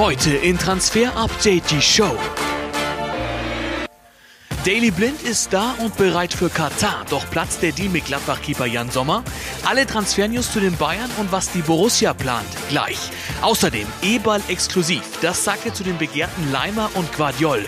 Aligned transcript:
Heute 0.00 0.30
in 0.30 0.56
Transfer 0.56 1.14
Update 1.14 1.70
die 1.70 1.82
Show. 1.82 2.16
Daily 4.64 4.90
Blind 4.90 5.20
ist 5.20 5.52
da 5.52 5.74
und 5.78 5.94
bereit 5.98 6.32
für 6.32 6.48
Katar. 6.48 7.04
Doch 7.10 7.28
platzt 7.30 7.60
der 7.60 7.72
Deal 7.72 7.90
mit 7.90 8.06
Gladbach-Keeper 8.06 8.64
Jan 8.64 8.90
Sommer? 8.90 9.22
Alle 9.66 9.86
Transfernews 9.86 10.54
zu 10.54 10.60
den 10.60 10.74
Bayern 10.78 11.10
und 11.18 11.30
was 11.32 11.52
die 11.52 11.60
Borussia 11.60 12.14
plant, 12.14 12.48
gleich. 12.70 13.10
Außerdem 13.42 13.86
E-Ball 14.00 14.40
exklusiv. 14.48 15.02
Das 15.20 15.44
sagt 15.44 15.66
er 15.66 15.74
zu 15.74 15.84
den 15.84 15.98
begehrten 15.98 16.50
Leimer 16.50 16.88
und 16.94 17.14
Guardiol. 17.14 17.66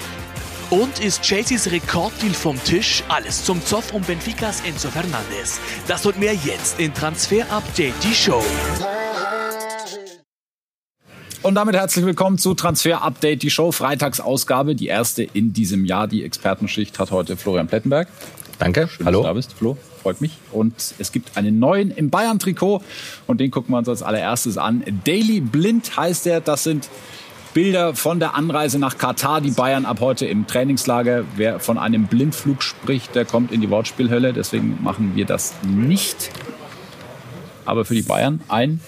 Und 0.71 1.01
ist 1.01 1.21
Chelseas 1.21 1.71
Rekorddeal 1.71 2.33
vom 2.33 2.57
Tisch? 2.65 3.05
Alles 3.11 3.45
zum 3.45 3.63
Zoff 3.63 3.93
um 3.93 4.01
Benficas 4.01 4.63
Enzo 4.63 4.89
Fernandes. 4.89 5.61
Das 5.87 6.07
und 6.07 6.19
mehr 6.19 6.33
jetzt 6.33 6.81
in 6.81 6.95
Transfer 6.95 7.45
Update, 7.51 8.03
die 8.03 8.15
Show. 8.15 8.43
Und 11.43 11.57
damit 11.57 11.75
herzlich 11.75 12.05
willkommen 12.05 12.39
zu 12.39 12.55
Transfer 12.55 13.03
Update, 13.03 13.43
die 13.43 13.51
Show, 13.51 13.73
Freitagsausgabe, 13.73 14.77
die 14.77 14.87
erste 14.87 15.25
in 15.25 15.53
diesem 15.53 15.85
Jahr. 15.85 16.07
Die 16.07 16.23
Expertenschicht 16.23 17.01
hat 17.01 17.11
heute 17.11 17.37
Florian 17.37 17.67
Plettenberg. 17.67 18.07
Danke. 18.61 18.87
Schön, 18.87 19.07
Hallo. 19.07 19.19
dass 19.19 19.25
du 19.25 19.29
da 19.29 19.33
bist, 19.33 19.53
Flo. 19.55 19.77
Freut 20.03 20.21
mich. 20.21 20.39
Und 20.53 20.95
es 21.01 21.11
gibt 21.11 21.37
einen 21.37 21.59
neuen 21.59 21.91
im 21.91 22.11
Bayern-Trikot 22.11 22.83
und 23.27 23.41
den 23.41 23.51
gucken 23.51 23.75
wir 23.75 23.79
uns 23.79 23.89
als 23.89 24.05
allererstes 24.05 24.57
an. 24.57 24.85
Daily 25.03 25.41
Blind 25.41 25.97
heißt 25.97 26.29
er. 26.29 26.41
Das 26.41 26.63
sind 26.63 26.89
Bilder 27.55 27.97
von 27.97 28.21
der 28.21 28.37
Anreise 28.37 28.79
nach 28.79 28.97
Katar. 28.97 29.41
Die 29.41 29.51
Bayern 29.51 29.85
ab 29.85 29.99
heute 29.99 30.27
im 30.27 30.47
Trainingslager. 30.47 31.25
Wer 31.35 31.59
von 31.59 31.77
einem 31.77 32.07
Blindflug 32.07 32.63
spricht, 32.63 33.17
der 33.17 33.25
kommt 33.25 33.51
in 33.51 33.61
die 33.61 33.69
Wortspielhölle. 33.69 34.33
Deswegen 34.33 34.79
machen 34.81 35.17
wir 35.17 35.27
das 35.27 35.55
nicht. 35.65 36.31
Aber 37.65 37.85
für 37.85 37.95
die 37.95 38.03
Bayern 38.03 38.41
ein 38.49 38.81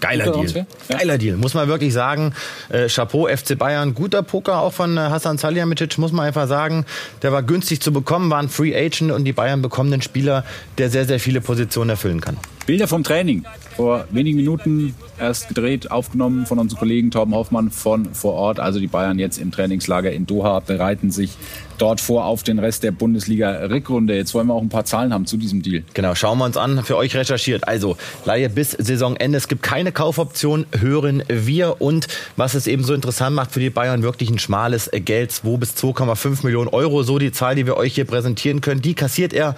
Geiler 0.00 0.32
Deal. 0.32 0.66
Ja. 0.88 0.98
Geiler 0.98 1.18
Deal, 1.18 1.36
muss 1.36 1.54
man 1.54 1.68
wirklich 1.68 1.92
sagen. 1.92 2.32
Äh, 2.68 2.88
Chapeau, 2.88 3.28
FC 3.28 3.58
Bayern, 3.58 3.94
guter 3.94 4.22
Poker 4.22 4.60
auch 4.60 4.72
von 4.72 4.96
äh, 4.96 5.00
Hassan 5.00 5.38
Salihamidzic, 5.38 5.98
muss 5.98 6.12
man 6.12 6.26
einfach 6.26 6.48
sagen. 6.48 6.84
Der 7.22 7.32
war 7.32 7.42
günstig 7.42 7.80
zu 7.80 7.92
bekommen, 7.92 8.30
war 8.30 8.38
ein 8.38 8.48
Free 8.48 8.76
Agent 8.76 9.12
und 9.12 9.24
die 9.24 9.32
Bayern 9.32 9.62
bekommen 9.62 9.92
einen 9.92 10.02
Spieler, 10.02 10.44
der 10.78 10.90
sehr, 10.90 11.04
sehr 11.04 11.20
viele 11.20 11.40
Positionen 11.40 11.90
erfüllen 11.90 12.20
kann. 12.20 12.36
Bilder 12.66 12.88
vom 12.88 13.04
Training. 13.04 13.44
Vor 13.76 14.06
wenigen 14.10 14.38
Minuten 14.38 14.94
erst 15.20 15.48
gedreht, 15.48 15.90
aufgenommen 15.90 16.46
von 16.46 16.58
unserem 16.58 16.78
Kollegen 16.78 17.10
Torben 17.10 17.34
Hoffmann 17.34 17.70
von 17.70 18.12
vor 18.14 18.34
Ort. 18.34 18.58
Also 18.58 18.80
die 18.80 18.88
Bayern 18.88 19.18
jetzt 19.18 19.38
im 19.38 19.52
Trainingslager 19.52 20.10
in 20.10 20.26
Doha 20.26 20.60
bereiten 20.60 21.10
sich 21.10 21.36
dort 21.78 22.00
vor 22.00 22.24
auf 22.24 22.42
den 22.42 22.58
Rest 22.58 22.82
der 22.82 22.92
Bundesliga-Rückrunde. 22.92 24.14
Jetzt 24.14 24.34
wollen 24.34 24.46
wir 24.46 24.54
auch 24.54 24.62
ein 24.62 24.68
paar 24.68 24.84
Zahlen 24.84 25.12
haben 25.12 25.26
zu 25.26 25.36
diesem 25.36 25.62
Deal. 25.62 25.82
Genau, 25.94 26.14
schauen 26.14 26.38
wir 26.38 26.44
uns 26.44 26.56
an. 26.56 26.82
Für 26.84 26.96
euch 26.96 27.14
recherchiert. 27.16 27.66
Also, 27.68 27.96
Laie 28.24 28.48
bis 28.48 28.72
Saisonende. 28.72 29.38
Es 29.38 29.48
gibt 29.48 29.62
keine 29.62 29.92
Kaufoption, 29.92 30.66
hören 30.78 31.22
wir. 31.28 31.80
Und 31.80 32.08
was 32.36 32.54
es 32.54 32.66
eben 32.66 32.84
so 32.84 32.94
interessant 32.94 33.36
macht 33.36 33.52
für 33.52 33.60
die 33.60 33.70
Bayern, 33.70 34.02
wirklich 34.02 34.30
ein 34.30 34.38
schmales 34.38 34.90
Geld. 34.92 35.32
2 35.32 35.56
bis 35.56 35.74
2,5 35.74 36.44
Millionen 36.44 36.68
Euro. 36.68 37.02
So 37.02 37.18
die 37.18 37.32
Zahl, 37.32 37.54
die 37.54 37.66
wir 37.66 37.76
euch 37.76 37.94
hier 37.94 38.04
präsentieren 38.04 38.60
können. 38.60 38.82
Die 38.82 38.94
kassiert 38.94 39.32
er 39.32 39.54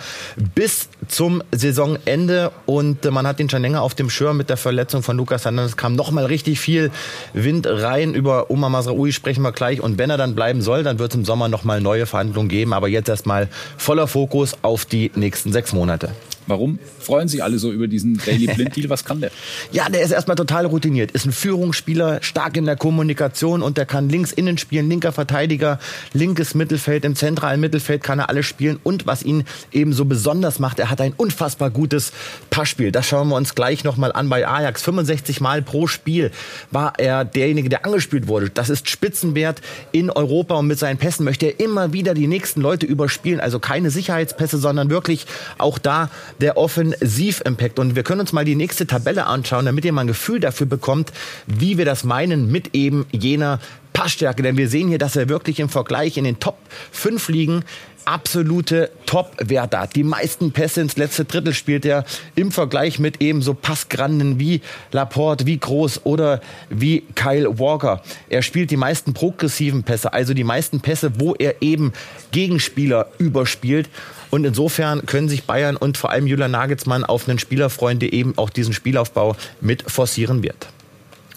bis 0.54 0.88
zum 1.06 1.42
Saisonende. 1.52 2.52
Und 2.66 3.04
man 3.10 3.26
hat 3.26 3.40
ihn 3.40 3.50
schon 3.50 3.62
länger 3.62 3.82
auf 3.82 3.94
dem 3.94 4.10
Schirm 4.10 4.36
mit 4.36 4.50
der 4.50 4.56
Verletzung 4.56 5.02
von 5.02 5.16
Lukas 5.16 5.44
Hernandez. 5.44 5.76
kam 5.76 5.94
noch 5.94 6.10
mal 6.10 6.24
richtig 6.24 6.60
viel 6.60 6.90
Wind 7.32 7.66
rein. 7.66 8.14
Über 8.14 8.50
Omar 8.50 8.70
Masraoui 8.70 9.12
sprechen 9.12 9.42
wir 9.42 9.52
gleich. 9.52 9.80
Und 9.80 9.98
wenn 9.98 10.10
er 10.10 10.16
dann 10.16 10.34
bleiben 10.34 10.62
soll, 10.62 10.82
dann 10.82 10.98
wird 10.98 11.12
es 11.12 11.16
im 11.16 11.24
Sommer 11.24 11.48
noch 11.48 11.64
mal 11.64 11.80
neue 11.80 12.06
Verhandlungen 12.08 12.48
geben. 12.48 12.72
Aber 12.72 12.88
jetzt 12.88 13.08
erstmal 13.08 13.48
voller 13.76 14.06
Fokus 14.06 14.56
auf 14.62 14.84
die 14.84 15.10
nächsten 15.14 15.52
sechs 15.52 15.72
Monate. 15.72 16.10
Warum 16.48 16.78
freuen 16.98 17.28
sich 17.28 17.44
alle 17.44 17.58
so 17.58 17.70
über 17.70 17.88
diesen 17.88 18.18
Daily 18.24 18.46
Blind 18.46 18.74
Deal? 18.74 18.90
Was 18.90 19.04
kann 19.04 19.20
der? 19.20 19.30
Ja, 19.70 19.88
der 19.88 20.00
ist 20.02 20.10
erstmal 20.10 20.36
total 20.36 20.66
routiniert. 20.66 21.10
Ist 21.10 21.26
ein 21.26 21.32
Führungsspieler, 21.32 22.22
stark 22.22 22.56
in 22.56 22.64
der 22.64 22.76
Kommunikation 22.76 23.62
und 23.62 23.76
der 23.76 23.84
kann 23.86 24.08
links 24.08 24.32
innen 24.32 24.56
spielen, 24.56 24.88
linker 24.88 25.12
Verteidiger, 25.12 25.78
linkes 26.14 26.54
Mittelfeld, 26.54 27.04
im 27.04 27.14
zentralen 27.14 27.60
Mittelfeld 27.60 28.02
kann 28.02 28.18
er 28.18 28.28
alles 28.28 28.46
spielen. 28.46 28.78
Und 28.82 29.06
was 29.06 29.22
ihn 29.22 29.44
eben 29.72 29.92
so 29.92 30.06
besonders 30.06 30.58
macht, 30.58 30.78
er 30.78 30.90
hat 30.90 31.00
ein 31.00 31.12
unfassbar 31.16 31.70
gutes 31.70 32.12
Passspiel. 32.50 32.92
Das 32.92 33.06
schauen 33.06 33.28
wir 33.28 33.36
uns 33.36 33.54
gleich 33.54 33.84
nochmal 33.84 34.12
an 34.12 34.28
bei 34.28 34.46
Ajax. 34.48 34.82
65 34.82 35.40
Mal 35.40 35.60
pro 35.60 35.86
Spiel 35.86 36.30
war 36.70 36.94
er 36.98 37.24
derjenige, 37.24 37.68
der 37.68 37.84
angespielt 37.84 38.26
wurde. 38.26 38.50
Das 38.50 38.70
ist 38.70 38.88
Spitzenwert 38.88 39.60
in 39.92 40.10
Europa 40.10 40.54
und 40.54 40.66
mit 40.66 40.78
seinen 40.78 40.96
Pässen 40.96 41.24
möchte 41.24 41.46
er 41.46 41.60
immer 41.60 41.92
wieder 41.92 42.14
die 42.14 42.26
nächsten 42.26 42.60
Leute 42.60 42.86
überspielen. 42.86 43.40
Also 43.40 43.58
keine 43.58 43.90
Sicherheitspässe, 43.90 44.58
sondern 44.58 44.90
wirklich 44.90 45.26
auch 45.58 45.78
da 45.78 46.10
der 46.40 46.56
Offensiv-Impact. 46.56 47.78
Und 47.78 47.96
wir 47.96 48.02
können 48.02 48.20
uns 48.20 48.32
mal 48.32 48.44
die 48.44 48.54
nächste 48.54 48.86
Tabelle 48.86 49.26
anschauen, 49.26 49.66
damit 49.66 49.84
ihr 49.84 49.92
mal 49.92 50.02
ein 50.02 50.06
Gefühl 50.06 50.40
dafür 50.40 50.66
bekommt, 50.66 51.12
wie 51.46 51.78
wir 51.78 51.84
das 51.84 52.04
meinen 52.04 52.50
mit 52.50 52.74
eben 52.74 53.06
jener 53.12 53.60
Passstärke. 53.92 54.42
Denn 54.42 54.56
wir 54.56 54.68
sehen 54.68 54.88
hier, 54.88 54.98
dass 54.98 55.16
er 55.16 55.28
wirklich 55.28 55.60
im 55.60 55.68
Vergleich 55.68 56.16
in 56.16 56.24
den 56.24 56.38
Top 56.38 56.58
5 56.92 57.28
Ligen 57.28 57.64
absolute 58.08 58.90
Top-Werte 59.04 59.78
hat. 59.78 59.94
Die 59.94 60.02
meisten 60.02 60.52
Pässe 60.52 60.80
ins 60.80 60.96
letzte 60.96 61.26
Drittel 61.26 61.52
spielt 61.52 61.84
er 61.84 62.06
im 62.36 62.50
Vergleich 62.50 62.98
mit 62.98 63.20
eben 63.20 63.42
so 63.42 63.52
Passgranden 63.52 64.40
wie 64.40 64.62
Laporte, 64.92 65.44
wie 65.44 65.58
Groß 65.58 66.06
oder 66.06 66.40
wie 66.70 67.02
Kyle 67.14 67.58
Walker. 67.58 68.02
Er 68.30 68.40
spielt 68.40 68.70
die 68.70 68.78
meisten 68.78 69.12
progressiven 69.12 69.82
Pässe, 69.82 70.12
also 70.14 70.32
die 70.32 70.44
meisten 70.44 70.80
Pässe, 70.80 71.20
wo 71.20 71.34
er 71.34 71.60
eben 71.60 71.92
Gegenspieler 72.30 73.08
überspielt. 73.18 73.90
Und 74.30 74.44
insofern 74.44 75.06
können 75.06 75.28
sich 75.28 75.44
Bayern 75.44 75.76
und 75.76 75.96
vor 75.96 76.10
allem 76.10 76.26
Julian 76.26 76.50
Nagelsmann 76.50 77.04
auf 77.04 77.28
einen 77.28 77.38
Spieler 77.38 77.70
freuen, 77.70 77.98
der 77.98 78.12
eben 78.12 78.36
auch 78.36 78.50
diesen 78.50 78.72
Spielaufbau 78.72 79.36
mit 79.60 79.90
forcieren 79.90 80.42
wird. 80.42 80.68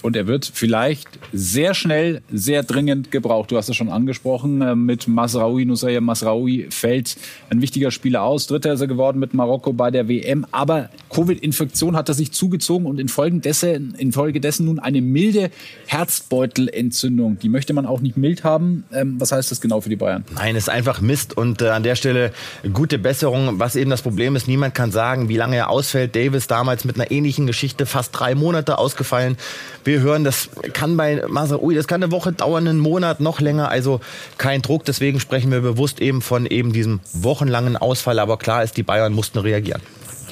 Und 0.02 0.16
er 0.16 0.28
wird 0.28 0.50
vielleicht 0.54 1.08
sehr 1.32 1.74
schnell, 1.74 2.22
sehr 2.32 2.64
dringend 2.64 3.12
gebraucht. 3.12 3.52
Du 3.52 3.58
hast 3.58 3.70
es 3.70 3.76
schon 3.76 3.90
angesprochen. 3.90 4.62
äh, 4.62 4.76
Mit 4.76 5.08
Masraoui, 5.08 5.66
Nusaya 5.66 6.02
Masraoui 6.02 6.68
fällt 6.72 7.18
ein 7.50 7.62
wichtiger 7.62 7.92
Spieler 7.92 8.24
aus. 8.24 8.48
Dritter 8.48 8.74
ist 8.74 8.82
er 8.82 8.88
geworden 8.88 9.20
mit 9.20 9.34
Marokko 9.34 9.74
bei 9.74 9.92
der 9.92 10.08
WM. 10.08 10.46
Aber 10.52 10.90
Covid-Infektion 11.10 11.96
hat 11.96 12.10
er 12.10 12.16
sich 12.16 12.32
zugezogen 12.32 12.86
und 12.88 13.00
infolgedessen, 13.00 13.94
infolgedessen 13.98 14.66
nun 14.66 14.80
eine 14.80 15.02
milde 15.02 15.52
Herzbeutelentzündung. 15.88 17.38
Die 17.40 17.50
möchte 17.50 17.74
man 17.74 17.86
auch 17.86 18.02
nicht 18.02 18.18
mild 18.18 18.44
haben. 18.44 18.84
Ähm, 18.94 19.16
Was 19.20 19.32
heißt 19.32 19.52
das 19.52 19.62
genau 19.62 19.82
für 19.82 19.90
die 19.90 19.96
Bayern? 19.96 20.24
Nein, 20.34 20.56
ist 20.56 20.70
einfach 20.70 21.02
Mist 21.02 21.36
und 21.38 21.62
äh, 21.62 21.70
an 21.70 21.84
der 21.84 21.96
Stelle 21.96 22.32
gute 22.74 22.98
Besserung. 22.98 23.60
Was 23.60 23.76
eben 23.76 23.90
das 23.90 24.02
Problem 24.02 24.36
ist, 24.36 24.48
niemand 24.48 24.74
kann 24.74 24.92
sagen, 24.92 25.30
wie 25.30 25.38
lange 25.38 25.58
er 25.58 25.70
ausfällt. 25.70 26.16
Davis 26.16 26.48
damals 26.48 26.86
mit 26.86 26.96
einer 26.96 27.12
ähnlichen 27.12 27.48
Geschichte 27.48 27.86
fast 27.86 28.12
drei 28.18 28.36
Monate 28.36 28.78
ausgefallen. 28.78 29.38
Wir 29.84 29.91
hören, 30.00 30.24
das 30.24 30.50
kann 30.74 30.96
bei 30.96 31.24
Masraoui, 31.28 31.76
das 31.76 31.88
kann 31.88 32.02
eine 32.02 32.12
Woche 32.12 32.32
dauern, 32.32 32.68
einen 32.68 32.80
Monat, 32.80 33.20
noch 33.20 33.42
länger. 33.42 33.70
Also 33.70 34.00
kein 34.38 34.62
Druck. 34.62 34.86
Deswegen 34.86 35.20
sprechen 35.20 35.52
wir 35.52 35.62
bewusst 35.62 36.00
eben 36.00 36.22
von 36.22 36.46
eben 36.46 36.72
diesem 36.72 37.02
wochenlangen 37.14 37.76
Ausfall. 37.76 38.20
Aber 38.20 38.38
klar 38.38 38.64
ist, 38.64 38.78
die 38.78 38.84
Bayern 38.84 39.14
mussten 39.14 39.40
reagieren. 39.40 39.82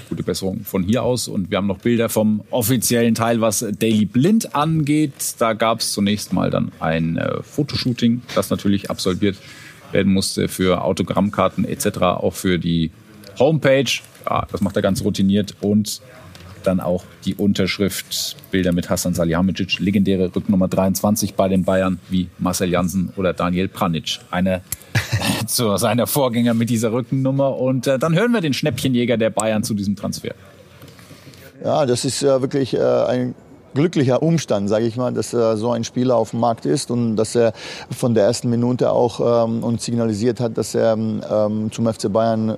Gute 0.08 0.24
Besserung 0.24 0.62
von 0.64 0.84
hier 0.84 1.04
aus. 1.04 1.28
Und 1.28 1.52
wir 1.52 1.58
haben 1.58 1.68
noch 1.68 1.80
Bilder 1.80 2.10
vom 2.10 2.42
offiziellen 2.50 3.16
Teil, 3.16 3.42
was 3.42 3.66
Daily 3.78 4.06
Blind 4.06 4.56
angeht. 4.56 5.14
Da 5.38 5.54
gab 5.54 5.82
es 5.82 5.92
zunächst 5.92 6.34
mal 6.34 6.50
dann 6.50 6.72
ein 6.80 7.18
äh, 7.18 7.44
Fotoshooting, 7.44 8.22
das 8.36 8.50
natürlich 8.50 8.90
absolviert 8.90 9.38
werden 9.92 10.14
musste 10.14 10.48
für 10.48 10.84
Autogrammkarten 10.84 11.66
etc., 11.66 12.00
auch 12.00 12.34
für 12.34 12.60
die 12.60 12.92
Homepage. 13.38 13.90
Ja, 14.30 14.48
das 14.52 14.62
macht 14.62 14.76
er 14.76 14.82
ganz 14.82 15.04
routiniert 15.04 15.56
und 15.62 16.02
dann 16.64 16.80
auch 16.80 17.04
die 17.26 17.36
Unterschrift, 17.36 18.38
Bilder 18.52 18.72
mit 18.72 18.90
Hassan 18.90 19.14
Salihamidzic, 19.14 19.80
legendäre 19.80 20.36
Rücknummer 20.36 20.68
23 20.68 21.36
bei 21.36 21.48
den 21.48 21.64
Bayern, 21.64 22.00
wie 22.10 22.30
Marcel 22.38 22.70
Janssen 22.70 23.12
oder 23.16 23.34
Daniel 23.34 23.68
Pranic. 23.68 24.20
Einer 24.32 24.62
zu 25.48 25.78
seiner 25.78 26.08
Vorgänger 26.08 26.54
mit 26.54 26.70
dieser 26.70 26.92
Rückennummer. 26.92 27.58
Und 27.58 27.88
äh, 27.88 28.00
dann 28.00 28.16
hören 28.16 28.32
wir 28.32 28.42
den 28.42 28.54
Schnäppchenjäger 28.54 29.18
der 29.18 29.30
Bayern 29.30 29.64
zu 29.64 29.74
diesem 29.74 29.96
Transfer. 29.96 30.34
Ja, 31.64 31.86
das 31.86 32.06
ist 32.06 32.22
ja 32.22 32.42
wirklich 32.42 32.74
äh, 32.74 32.80
ein 32.80 33.36
glücklicher 33.74 34.22
Umstand, 34.24 34.70
sage 34.70 34.86
ich 34.86 34.96
mal, 34.96 35.14
dass 35.14 35.34
äh, 35.34 35.56
so 35.58 35.72
ein 35.72 35.84
Spieler 35.84 36.16
auf 36.16 36.32
dem 36.32 36.40
Markt 36.40 36.66
ist 36.66 36.92
und 36.92 37.16
dass 37.16 37.36
er 37.36 37.54
von 37.92 38.14
der 38.14 38.26
ersten 38.26 38.50
Minute 38.50 38.92
auch 38.92 39.46
ähm, 39.46 39.64
uns 39.64 39.86
signalisiert 39.86 40.40
hat, 40.40 40.58
dass 40.58 40.74
er 40.74 40.94
ähm, 40.94 41.72
zum 41.72 41.92
FC 41.92 42.12
Bayern 42.12 42.58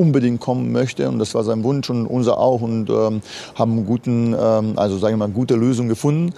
unbedingt 0.00 0.40
kommen 0.40 0.72
möchte 0.72 1.08
und 1.08 1.18
das 1.18 1.34
war 1.34 1.44
sein 1.44 1.62
Wunsch 1.62 1.90
und 1.90 2.06
unser 2.06 2.38
auch 2.38 2.62
und 2.62 2.88
ähm, 2.88 3.20
haben 3.54 3.84
guten, 3.84 4.34
ähm, 4.38 4.72
also 4.76 4.96
sagen 4.96 5.14
wir 5.14 5.26
mal, 5.26 5.32
gute 5.32 5.56
Lösung 5.56 5.88
gefunden. 5.88 6.32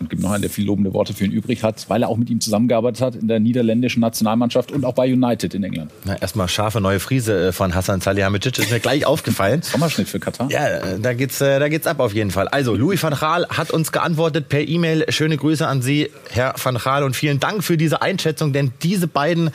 Und 0.00 0.08
gibt 0.08 0.22
noch 0.22 0.30
einen, 0.30 0.40
der 0.40 0.50
viel 0.50 0.64
lobende 0.64 0.94
Worte 0.94 1.12
für 1.12 1.26
ihn 1.26 1.30
übrig 1.30 1.62
hat, 1.62 1.84
weil 1.88 2.02
er 2.02 2.08
auch 2.08 2.16
mit 2.16 2.30
ihm 2.30 2.40
zusammengearbeitet 2.40 3.02
hat 3.02 3.16
in 3.16 3.28
der 3.28 3.38
niederländischen 3.38 4.00
Nationalmannschaft 4.00 4.72
und 4.72 4.86
auch 4.86 4.94
bei 4.94 5.12
United 5.12 5.52
in 5.52 5.62
England. 5.62 5.90
Na, 6.04 6.16
erstmal 6.16 6.48
scharfe 6.48 6.80
neue 6.80 7.00
Friese 7.00 7.48
äh, 7.48 7.52
von 7.52 7.74
Hassan 7.74 8.00
Salihamidzic 8.00 8.58
ist 8.58 8.70
mir 8.70 8.80
gleich 8.80 9.04
aufgefallen. 9.04 9.60
Sommerschnitt 9.60 10.08
für 10.08 10.18
Katar. 10.18 10.50
Ja, 10.50 10.66
äh, 10.66 10.98
da 10.98 11.12
geht's, 11.12 11.42
äh, 11.42 11.58
da 11.58 11.68
geht's 11.68 11.86
ab 11.86 12.00
auf 12.00 12.14
jeden 12.14 12.30
Fall. 12.30 12.48
Also, 12.48 12.74
Louis 12.74 13.02
van 13.02 13.12
Gaal 13.12 13.46
hat 13.50 13.70
uns 13.70 13.92
geantwortet 13.92 14.48
per 14.48 14.66
E-Mail. 14.66 15.04
Schöne 15.10 15.36
Grüße 15.36 15.66
an 15.66 15.82
Sie, 15.82 16.10
Herr 16.30 16.54
van 16.62 16.78
Gaal, 16.78 17.04
und 17.04 17.14
vielen 17.14 17.38
Dank 17.38 17.62
für 17.62 17.76
diese 17.76 18.00
Einschätzung, 18.00 18.54
denn 18.54 18.72
diese 18.82 19.06
beiden, 19.06 19.50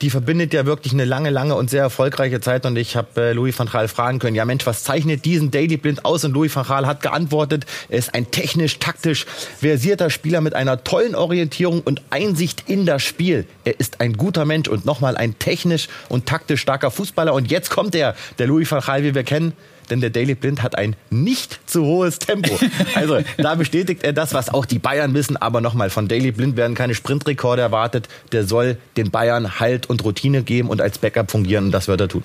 die 0.00 0.10
verbindet 0.10 0.54
ja 0.54 0.64
wirklich 0.64 0.92
eine 0.92 1.06
lange, 1.06 1.30
lange 1.30 1.56
und 1.56 1.70
sehr 1.70 1.82
erfolgreiche 1.82 2.40
Zeit. 2.40 2.66
Und 2.66 2.76
ich 2.76 2.94
habe 2.94 3.32
Louis 3.32 3.58
van 3.58 3.68
Gaal 3.68 3.88
fragen 3.88 4.20
können, 4.20 4.36
ja 4.36 4.44
Mensch, 4.44 4.64
was 4.64 4.84
zeichnet 4.84 5.24
diesen 5.24 5.50
Daily 5.50 5.76
Blind 5.76 6.04
aus? 6.04 6.24
Und 6.24 6.34
Louis 6.34 6.54
van 6.54 6.64
Gaal 6.64 6.86
hat 6.86 7.02
geantwortet, 7.02 7.66
er 7.88 7.98
ist 7.98 8.14
ein 8.14 8.30
technisch, 8.30 8.78
taktisch 8.78 9.26
versierter 9.58 9.87
organisierter 9.88 10.10
Spieler 10.10 10.42
mit 10.42 10.54
einer 10.54 10.84
tollen 10.84 11.14
Orientierung 11.14 11.80
und 11.80 12.02
Einsicht 12.10 12.64
in 12.66 12.84
das 12.84 13.02
Spiel. 13.02 13.46
Er 13.64 13.80
ist 13.80 14.02
ein 14.02 14.12
guter 14.18 14.44
Mensch 14.44 14.68
und 14.68 14.84
nochmal 14.84 15.16
ein 15.16 15.38
technisch 15.38 15.88
und 16.10 16.26
taktisch 16.26 16.60
starker 16.60 16.90
Fußballer. 16.90 17.32
Und 17.32 17.50
jetzt 17.50 17.70
kommt 17.70 17.94
er, 17.94 18.14
der 18.38 18.48
Louis 18.48 18.70
van 18.70 18.80
Gaal, 18.80 19.02
wie 19.02 19.14
wir 19.14 19.24
kennen, 19.24 19.54
denn 19.88 20.02
der 20.02 20.10
Daily 20.10 20.34
Blind 20.34 20.62
hat 20.62 20.76
ein 20.76 20.94
nicht 21.08 21.58
zu 21.64 21.86
hohes 21.86 22.18
Tempo. 22.18 22.58
Also 22.94 23.20
da 23.38 23.54
bestätigt 23.54 24.04
er 24.04 24.12
das, 24.12 24.34
was 24.34 24.50
auch 24.50 24.66
die 24.66 24.78
Bayern 24.78 25.14
wissen. 25.14 25.38
Aber 25.38 25.62
nochmal, 25.62 25.88
von 25.88 26.06
Daily 26.06 26.32
Blind 26.32 26.58
werden 26.58 26.74
keine 26.74 26.94
Sprintrekorde 26.94 27.62
erwartet. 27.62 28.08
Der 28.32 28.44
soll 28.44 28.76
den 28.98 29.10
Bayern 29.10 29.58
Halt 29.58 29.88
und 29.88 30.04
Routine 30.04 30.42
geben 30.42 30.68
und 30.68 30.82
als 30.82 30.98
Backup 30.98 31.30
fungieren. 31.30 31.66
Und 31.66 31.72
das 31.72 31.88
wird 31.88 32.02
er 32.02 32.08
tun. 32.08 32.22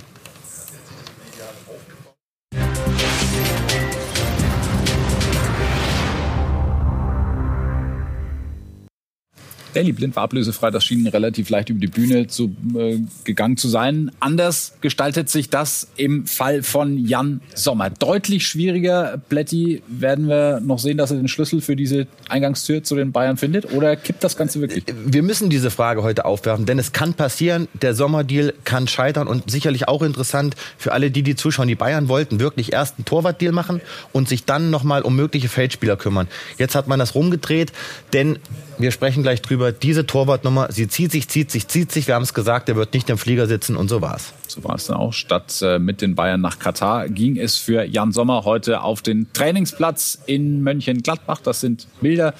Daily 9.73 9.91
Blind 9.91 10.15
war 10.15 10.23
ablösefrei. 10.23 10.71
Das 10.71 10.83
schien 10.83 11.05
relativ 11.07 11.49
leicht 11.49 11.69
über 11.69 11.79
die 11.79 11.87
Bühne 11.87 12.27
zu, 12.27 12.55
äh, 12.77 12.99
gegangen 13.23 13.57
zu 13.57 13.67
sein. 13.67 14.11
Anders 14.19 14.75
gestaltet 14.81 15.29
sich 15.29 15.49
das 15.49 15.87
im 15.97 16.25
Fall 16.25 16.63
von 16.63 16.97
Jan 16.97 17.41
Sommer. 17.53 17.89
Deutlich 17.89 18.47
schwieriger. 18.47 19.21
Plätti, 19.29 19.81
werden 19.87 20.27
wir 20.27 20.59
noch 20.59 20.79
sehen, 20.79 20.97
dass 20.97 21.11
er 21.11 21.17
den 21.17 21.27
Schlüssel 21.27 21.61
für 21.61 21.75
diese 21.75 22.07
Eingangstür 22.29 22.83
zu 22.83 22.95
den 22.95 23.11
Bayern 23.11 23.37
findet? 23.37 23.71
Oder 23.73 23.95
kippt 23.95 24.23
das 24.23 24.37
Ganze 24.37 24.61
wirklich? 24.61 24.85
Wir 25.05 25.23
müssen 25.23 25.49
diese 25.49 25.71
Frage 25.71 26.03
heute 26.03 26.25
aufwerfen, 26.25 26.65
denn 26.65 26.79
es 26.79 26.91
kann 26.91 27.13
passieren, 27.13 27.67
der 27.81 27.93
Sommerdeal 27.93 28.53
kann 28.63 28.87
scheitern 28.87 29.27
und 29.27 29.49
sicherlich 29.49 29.87
auch 29.87 30.01
interessant 30.01 30.55
für 30.77 30.91
alle, 30.91 31.11
die 31.11 31.23
die 31.23 31.35
zuschauen. 31.35 31.67
Die 31.67 31.75
Bayern 31.75 32.07
wollten 32.07 32.39
wirklich 32.39 32.73
erst 32.73 32.97
einen 32.97 33.05
Torwartdeal 33.05 33.51
machen 33.51 33.81
und 34.11 34.29
sich 34.29 34.45
dann 34.45 34.69
nochmal 34.69 35.01
um 35.01 35.15
mögliche 35.15 35.49
Feldspieler 35.49 35.97
kümmern. 35.97 36.27
Jetzt 36.57 36.75
hat 36.75 36.87
man 36.87 36.99
das 36.99 37.15
rumgedreht, 37.15 37.71
denn 38.13 38.39
wir 38.77 38.91
sprechen 38.91 39.23
gleich 39.23 39.41
drüber, 39.41 39.62
diese 39.71 40.05
Torwartnummer, 40.05 40.71
sie 40.71 40.87
zieht 40.87 41.11
sich, 41.11 41.27
zieht 41.27 41.51
sich, 41.51 41.67
zieht 41.67 41.91
sich. 41.91 42.07
Wir 42.07 42.15
haben 42.15 42.23
es 42.23 42.33
gesagt, 42.33 42.69
er 42.69 42.75
wird 42.75 42.93
nicht 42.93 43.09
im 43.09 43.17
Flieger 43.17 43.47
sitzen 43.47 43.75
und 43.75 43.87
so 43.87 44.01
war's. 44.01 44.33
So 44.47 44.63
war 44.63 44.75
es 44.75 44.87
dann 44.87 44.97
auch. 44.97 45.13
Statt 45.13 45.61
äh, 45.61 45.79
mit 45.79 46.01
den 46.01 46.15
Bayern 46.15 46.41
nach 46.41 46.59
Katar 46.59 47.09
ging 47.09 47.37
es 47.37 47.57
für 47.57 47.83
Jan 47.83 48.11
Sommer 48.11 48.45
heute 48.45 48.81
auf 48.81 49.01
den 49.01 49.31
Trainingsplatz 49.33 50.19
in 50.25 50.63
Mönchengladbach. 50.63 51.41
Das 51.41 51.61
sind 51.61 51.87
Bilder 52.01 52.33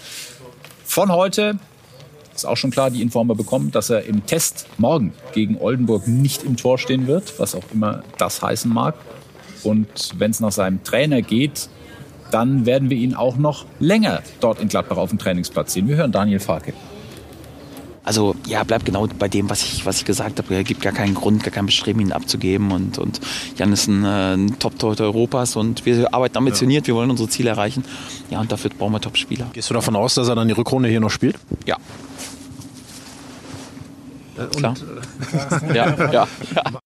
von 0.86 1.12
heute. 1.12 1.58
Ist 2.36 2.46
auch 2.46 2.58
schon 2.58 2.72
klar, 2.72 2.90
die 2.90 3.02
Info 3.02 3.20
haben 3.20 3.28
wir 3.28 3.36
bekommen, 3.36 3.72
dass 3.72 3.90
er 3.90 4.06
im 4.06 4.26
Test 4.26 4.66
morgen 4.78 5.14
gegen 5.34 5.58
Oldenburg 5.60 6.08
nicht 6.08 6.44
im 6.44 6.58
Tor 6.58 6.80
stehen 6.80 7.06
wird, 7.06 7.40
was 7.40 7.54
auch 7.54 7.64
immer 7.72 8.04
das 8.18 8.42
heißen 8.42 8.74
mag. 8.74 8.96
Und 9.64 10.12
wenn 10.18 10.32
es 10.32 10.40
nach 10.40 10.52
seinem 10.52 10.84
Trainer 10.84 11.22
geht, 11.22 11.70
dann 12.32 12.66
werden 12.66 12.90
wir 12.90 12.98
ihn 12.98 13.14
auch 13.14 13.38
noch 13.38 13.66
länger 13.80 14.24
dort 14.40 14.60
in 14.60 14.68
Gladbach 14.68 14.98
auf 14.98 15.10
dem 15.10 15.20
Trainingsplatz 15.20 15.74
sehen. 15.74 15.88
Wir 15.88 15.98
hören 15.98 16.12
Daniel 16.12 16.40
Farke. 16.40 16.74
Also 18.04 18.36
ja, 18.48 18.64
bleibt 18.64 18.86
genau 18.86 19.08
bei 19.08 19.30
dem, 19.30 19.50
was 19.50 19.64
ich, 19.64 19.86
was 19.86 19.98
ich 19.98 20.06
gesagt 20.06 20.40
habe. 20.40 20.54
Er 20.54 20.64
gibt 20.64 20.82
gar 20.82 20.92
keinen 20.92 21.14
Grund, 21.14 21.44
gar 21.44 21.52
kein 21.52 21.66
Bestreben, 21.66 22.02
ihn 22.02 22.12
abzugeben. 22.12 22.72
Und, 22.72 22.98
und 22.98 23.22
Jan 23.58 23.72
ist 23.72 23.88
ein, 23.88 24.04
äh, 24.04 24.34
ein 24.34 24.60
Top-Torhüter 24.60 25.06
Europas 25.06 25.56
und 25.56 25.86
wir 25.86 26.14
arbeiten 26.14 26.38
ambitioniert, 26.38 26.86
ja. 26.86 26.88
wir 26.88 26.96
wollen 26.96 27.10
unsere 27.10 27.30
Ziele 27.30 27.50
erreichen. 27.52 27.86
Ja, 28.30 28.42
und 28.42 28.52
dafür 28.52 28.72
brauchen 28.78 28.94
wir 28.94 29.02
Top-Spieler. 29.02 29.48
Gehst 29.54 29.70
du 29.70 29.74
davon 29.74 29.96
aus, 29.96 30.16
dass 30.16 30.28
er 30.28 30.36
dann 30.36 30.48
die 30.48 30.54
Rückrunde 30.54 30.90
hier 30.90 31.00
noch 31.00 31.12
spielt? 31.12 31.38
Ja. 31.66 31.78
Äh, 34.38 34.48
Klar. 34.56 34.76
ja, 35.74 36.12
ja, 36.12 36.12
ja. 36.12 36.28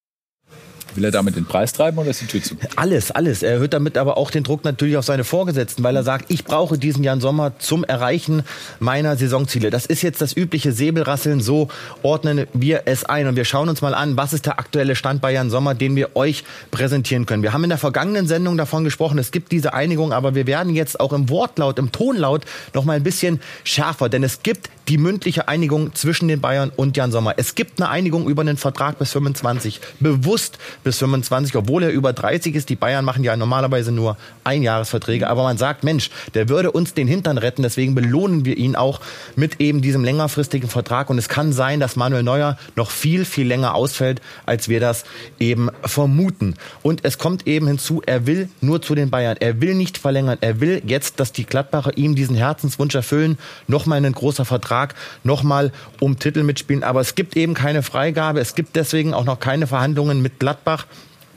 Will 0.98 1.06
er 1.06 1.12
damit 1.12 1.36
den 1.36 1.46
Preis 1.46 1.74
treiben 1.74 2.00
oder 2.00 2.10
ist 2.10 2.22
die 2.22 2.26
Tür 2.26 2.42
zu? 2.42 2.56
Alles, 2.76 3.12
alles. 3.12 3.44
Er 3.44 3.52
erhöht 3.52 3.74
damit 3.74 4.00
aber 4.00 4.18
auch 4.18 4.32
den 4.32 4.44
Druck 4.44 4.64
natürlich 4.64 4.98
auf 4.98 5.06
seine 5.06 5.24
Vorgesetzten, 5.24 5.84
weil 5.84 5.96
er 5.96 6.02
sagt, 6.02 6.32
ich 6.32 6.44
brauche 6.44 6.80
diesen 6.80 7.04
Jan 7.04 7.22
Sommer 7.22 7.60
zum 7.60 7.84
Erreichen 7.84 8.42
meiner 8.80 9.16
Saisonziele. 9.16 9.70
Das 9.70 9.86
ist 9.86 10.02
jetzt 10.02 10.22
das 10.22 10.36
übliche 10.36 10.72
Säbelrasseln, 10.72 11.40
so 11.40 11.68
ordnen 12.02 12.48
wir 12.54 12.82
es 12.86 13.06
ein. 13.06 13.28
Und 13.28 13.36
wir 13.36 13.46
schauen 13.46 13.70
uns 13.70 13.82
mal 13.82 13.94
an, 13.94 14.18
was 14.18 14.34
ist 14.34 14.48
der 14.48 14.58
aktuelle 14.58 14.96
Stand 14.96 15.22
bei 15.22 15.32
Jan 15.32 15.52
Sommer, 15.52 15.76
den 15.76 15.96
wir 15.96 16.16
euch 16.16 16.44
präsentieren 16.72 17.28
können. 17.28 17.44
Wir 17.44 17.54
haben 17.54 17.64
in 17.64 17.70
der 17.70 17.78
vergangenen 17.78 18.26
Sendung 18.28 18.58
davon 18.58 18.84
gesprochen, 18.84 19.20
es 19.20 19.32
gibt 19.32 19.52
diese 19.52 19.76
Einigung, 19.76 20.14
aber 20.14 20.34
wir 20.34 20.48
werden 20.48 20.74
jetzt 20.74 21.00
auch 21.00 21.14
im 21.14 21.30
Wortlaut, 21.30 21.78
im 21.78 21.92
Tonlaut 21.92 22.44
noch 22.74 22.86
mal 22.86 22.94
ein 22.94 23.04
bisschen 23.04 23.40
schärfer, 23.64 24.10
denn 24.10 24.24
es 24.24 24.42
gibt 24.42 24.72
die 24.88 24.98
mündliche 24.98 25.48
Einigung 25.48 25.94
zwischen 25.96 26.28
den 26.28 26.40
Bayern 26.40 26.72
und 26.76 26.96
Jan 26.96 27.12
Sommer. 27.12 27.34
Es 27.38 27.56
gibt 27.56 27.82
eine 27.82 27.90
Einigung 27.90 28.28
über 28.28 28.42
einen 28.42 28.58
Vertrag 28.58 28.98
bis 29.00 29.12
25, 29.12 29.82
bewusst 30.00 30.58
bis 30.84 30.98
25, 31.00 31.56
obwohl 31.56 31.84
er 31.84 31.92
über 31.92 32.14
30 32.14 32.56
ist. 32.56 32.70
Die 32.70 32.76
Bayern 32.76 33.04
machen 33.04 33.24
ja 33.24 33.36
normalerweise 33.36 33.92
nur 33.92 34.18
Einjahresverträge, 34.44 35.28
aber 35.28 35.44
man 35.44 35.58
sagt, 35.58 35.84
Mensch, 35.84 36.10
der 36.34 36.50
würde 36.50 36.72
uns 36.72 36.94
den 36.94 37.08
Hintern 37.08 37.38
retten, 37.38 37.64
deswegen 37.64 37.96
belohnen 37.96 38.46
wir 38.46 38.58
ihn 38.58 38.76
auch 38.76 39.02
mit 39.36 39.60
eben 39.60 39.82
diesem 39.82 40.04
längerfristigen 40.04 40.70
Vertrag 40.70 41.10
und 41.10 41.18
es 41.18 41.28
kann 41.28 41.52
sein, 41.52 41.80
dass 41.80 41.96
Manuel 41.96 42.24
Neuer 42.24 42.58
noch 42.76 42.92
viel, 42.92 43.26
viel 43.26 43.48
länger 43.48 43.76
ausfällt, 43.76 44.22
als 44.46 44.70
wir 44.70 44.80
das 44.80 45.04
eben 45.40 45.70
vermuten. 45.84 46.56
Und 46.82 47.04
es 47.04 47.18
kommt 47.18 47.46
eben 47.48 47.68
hinzu, 47.68 48.02
er 48.06 48.26
will 48.26 48.50
nur 48.62 48.82
zu 48.82 48.96
den 48.96 49.10
Bayern. 49.10 49.38
Er 49.40 49.60
will 49.60 49.76
nicht 49.76 49.98
verlängern. 49.98 50.38
Er 50.42 50.62
will 50.62 50.82
jetzt, 50.86 51.20
dass 51.20 51.32
die 51.32 51.46
Gladbacher 51.46 51.98
ihm 51.98 52.16
diesen 52.16 52.36
Herzenswunsch 52.36 52.96
erfüllen. 52.96 53.38
Nochmal 53.68 54.04
ein 54.04 54.14
großer 54.14 54.46
Vertrag 54.46 54.77
Vertrag 54.78 54.96
nochmal 55.24 55.72
um 56.00 56.20
Titel 56.20 56.44
mitspielen. 56.44 56.84
Aber 56.84 57.02
es 57.02 57.16
gibt 57.16 57.36
eben 57.36 57.54
keine 57.54 57.84
Freigabe. 57.84 58.40
Es 58.40 58.56
gibt 58.56 58.76
deswegen 58.76 59.14
auch 59.14 59.26
noch 59.26 59.40
keine 59.40 59.68
Verhandlungen 59.68 60.22
mit 60.22 60.40
Gladbach. 60.40 60.86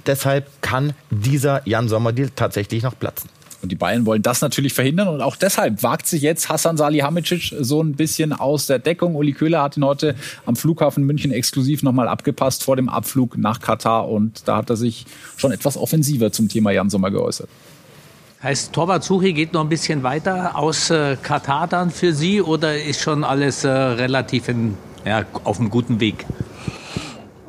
Deshalb 0.06 0.46
kann 0.62 0.92
dieser 1.10 1.66
Jan 1.66 1.88
Sommer-Deal 1.88 2.30
tatsächlich 2.34 2.82
noch 2.82 2.98
platzen. 2.98 3.28
Und 3.62 3.70
die 3.70 3.76
Bayern 3.76 4.06
wollen 4.06 4.22
das 4.22 4.40
natürlich 4.40 4.72
verhindern. 4.72 5.08
Und 5.08 5.20
auch 5.20 5.36
deshalb 5.36 5.82
wagt 5.82 6.06
sich 6.06 6.22
jetzt 6.22 6.48
Hassan 6.48 6.78
Salihamidzic 6.78 7.54
so 7.60 7.82
ein 7.82 7.94
bisschen 7.94 8.32
aus 8.32 8.66
der 8.66 8.78
Deckung. 8.78 9.14
Uli 9.14 9.32
Köhler 9.32 9.62
hat 9.62 9.76
ihn 9.76 9.84
heute 9.84 10.14
am 10.46 10.56
Flughafen 10.56 11.04
München 11.04 11.30
exklusiv 11.30 11.82
nochmal 11.82 12.08
abgepasst 12.08 12.64
vor 12.64 12.76
dem 12.76 12.88
Abflug 12.88 13.36
nach 13.36 13.60
Katar. 13.60 14.08
Und 14.08 14.48
da 14.48 14.56
hat 14.56 14.70
er 14.70 14.76
sich 14.76 15.04
schon 15.36 15.52
etwas 15.52 15.76
offensiver 15.76 16.32
zum 16.32 16.48
Thema 16.48 16.70
Jan 16.70 16.88
Sommer 16.88 17.10
geäußert. 17.10 17.50
Heißt, 18.42 18.72
Torwartsuche 18.72 19.34
geht 19.34 19.52
noch 19.52 19.60
ein 19.60 19.68
bisschen 19.68 20.02
weiter 20.02 20.56
aus 20.56 20.88
äh, 20.88 21.18
Katar 21.22 21.66
dann 21.66 21.90
für 21.90 22.14
Sie 22.14 22.40
oder 22.40 22.82
ist 22.82 23.02
schon 23.02 23.22
alles 23.22 23.64
äh, 23.64 23.68
relativ 23.68 24.48
in, 24.48 24.78
ja, 25.04 25.24
auf 25.44 25.60
einem 25.60 25.68
guten 25.68 26.00
Weg? 26.00 26.24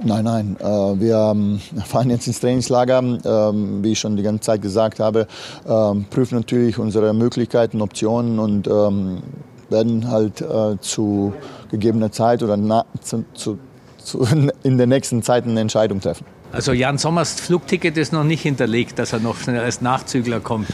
Nein, 0.03 0.25
nein. 0.25 0.57
Äh, 0.59 0.65
wir 0.65 1.31
ähm, 1.33 1.61
fahren 1.85 2.09
jetzt 2.09 2.27
ins 2.27 2.41
Trainingslager, 2.41 2.99
ähm, 2.99 3.81
wie 3.81 3.93
ich 3.93 3.99
schon 3.99 4.17
die 4.17 4.23
ganze 4.23 4.41
Zeit 4.41 4.61
gesagt 4.61 4.99
habe, 4.99 5.27
ähm, 5.65 6.07
prüfen 6.09 6.35
natürlich 6.35 6.77
unsere 6.77 7.13
Möglichkeiten, 7.13 7.81
Optionen 7.81 8.37
und 8.37 8.67
werden 8.67 10.11
halt 10.11 10.41
äh, 10.41 10.77
zu 10.81 11.31
gegebener 11.69 12.11
Zeit 12.11 12.43
oder 12.43 12.55
in 14.63 14.77
der 14.77 14.87
nächsten 14.87 15.23
Zeit 15.23 15.45
eine 15.45 15.61
Entscheidung 15.61 16.01
treffen. 16.01 16.25
Also 16.53 16.73
Jan 16.73 16.97
Sommers 16.97 17.33
Flugticket 17.39 17.97
ist 17.97 18.11
noch 18.11 18.25
nicht 18.25 18.41
hinterlegt, 18.41 18.99
dass 18.99 19.13
er 19.13 19.19
noch 19.19 19.47
als 19.47 19.81
Nachzügler 19.81 20.41
kommt. 20.41 20.67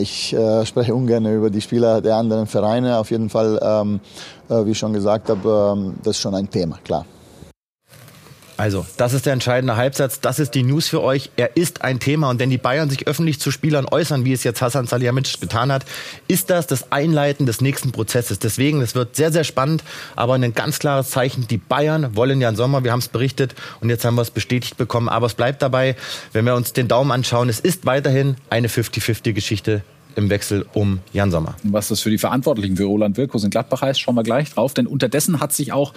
Ich 0.00 0.32
äh, 0.34 0.66
spreche 0.66 0.94
ungern 0.94 1.26
über 1.26 1.50
die 1.50 1.60
Spieler 1.60 2.00
der 2.00 2.16
anderen 2.16 2.46
Vereine. 2.46 2.98
Auf 2.98 3.10
jeden 3.10 3.30
Fall, 3.30 3.58
ähm, 3.62 4.00
äh, 4.48 4.64
wie 4.66 4.72
ich 4.72 4.78
schon 4.78 4.92
gesagt 4.92 5.28
habe, 5.28 5.74
ähm, 5.76 5.94
das 6.02 6.16
ist 6.16 6.22
schon 6.22 6.34
ein 6.34 6.50
Thema, 6.50 6.78
klar. 6.84 7.04
Also, 8.62 8.86
das 8.96 9.12
ist 9.12 9.26
der 9.26 9.32
entscheidende 9.32 9.74
Halbsatz. 9.74 10.20
Das 10.20 10.38
ist 10.38 10.54
die 10.54 10.62
News 10.62 10.86
für 10.86 11.02
euch. 11.02 11.30
Er 11.34 11.56
ist 11.56 11.82
ein 11.82 11.98
Thema. 11.98 12.30
Und 12.30 12.38
wenn 12.38 12.48
die 12.48 12.58
Bayern 12.58 12.88
sich 12.88 13.08
öffentlich 13.08 13.40
zu 13.40 13.50
Spielern 13.50 13.86
äußern, 13.90 14.24
wie 14.24 14.32
es 14.32 14.44
jetzt 14.44 14.62
Hassan 14.62 14.86
Salihamidzic 14.86 15.40
getan 15.40 15.72
hat, 15.72 15.84
ist 16.28 16.48
das 16.48 16.68
das 16.68 16.92
Einleiten 16.92 17.44
des 17.44 17.60
nächsten 17.60 17.90
Prozesses. 17.90 18.38
Deswegen, 18.38 18.80
es 18.80 18.94
wird 18.94 19.16
sehr, 19.16 19.32
sehr 19.32 19.42
spannend. 19.42 19.82
Aber 20.14 20.34
ein 20.34 20.54
ganz 20.54 20.78
klares 20.78 21.10
Zeichen. 21.10 21.48
Die 21.48 21.58
Bayern 21.58 22.14
wollen 22.14 22.40
Jan 22.40 22.54
Sommer. 22.54 22.84
Wir 22.84 22.92
haben 22.92 23.00
es 23.00 23.08
berichtet. 23.08 23.56
Und 23.80 23.90
jetzt 23.90 24.04
haben 24.04 24.14
wir 24.14 24.22
es 24.22 24.30
bestätigt 24.30 24.76
bekommen. 24.76 25.08
Aber 25.08 25.26
es 25.26 25.34
bleibt 25.34 25.60
dabei, 25.60 25.96
wenn 26.32 26.44
wir 26.44 26.54
uns 26.54 26.72
den 26.72 26.86
Daumen 26.86 27.10
anschauen, 27.10 27.48
es 27.48 27.58
ist 27.58 27.84
weiterhin 27.84 28.36
eine 28.48 28.68
50-50-Geschichte 28.68 29.82
im 30.14 30.30
Wechsel 30.30 30.66
um 30.74 31.00
Jan 31.12 31.30
Sommer. 31.30 31.56
Was 31.64 31.88
das 31.88 32.00
für 32.00 32.10
die 32.10 32.18
Verantwortlichen 32.18 32.76
für 32.76 32.84
Roland 32.84 33.16
Wirkus 33.16 33.42
in 33.42 33.50
Gladbach 33.50 33.82
heißt, 33.82 34.00
schauen 34.00 34.14
wir 34.14 34.22
gleich 34.22 34.50
drauf. 34.50 34.74
Denn 34.74 34.86
unterdessen 34.86 35.40
hat 35.40 35.52
sich 35.52 35.72
auch 35.72 35.94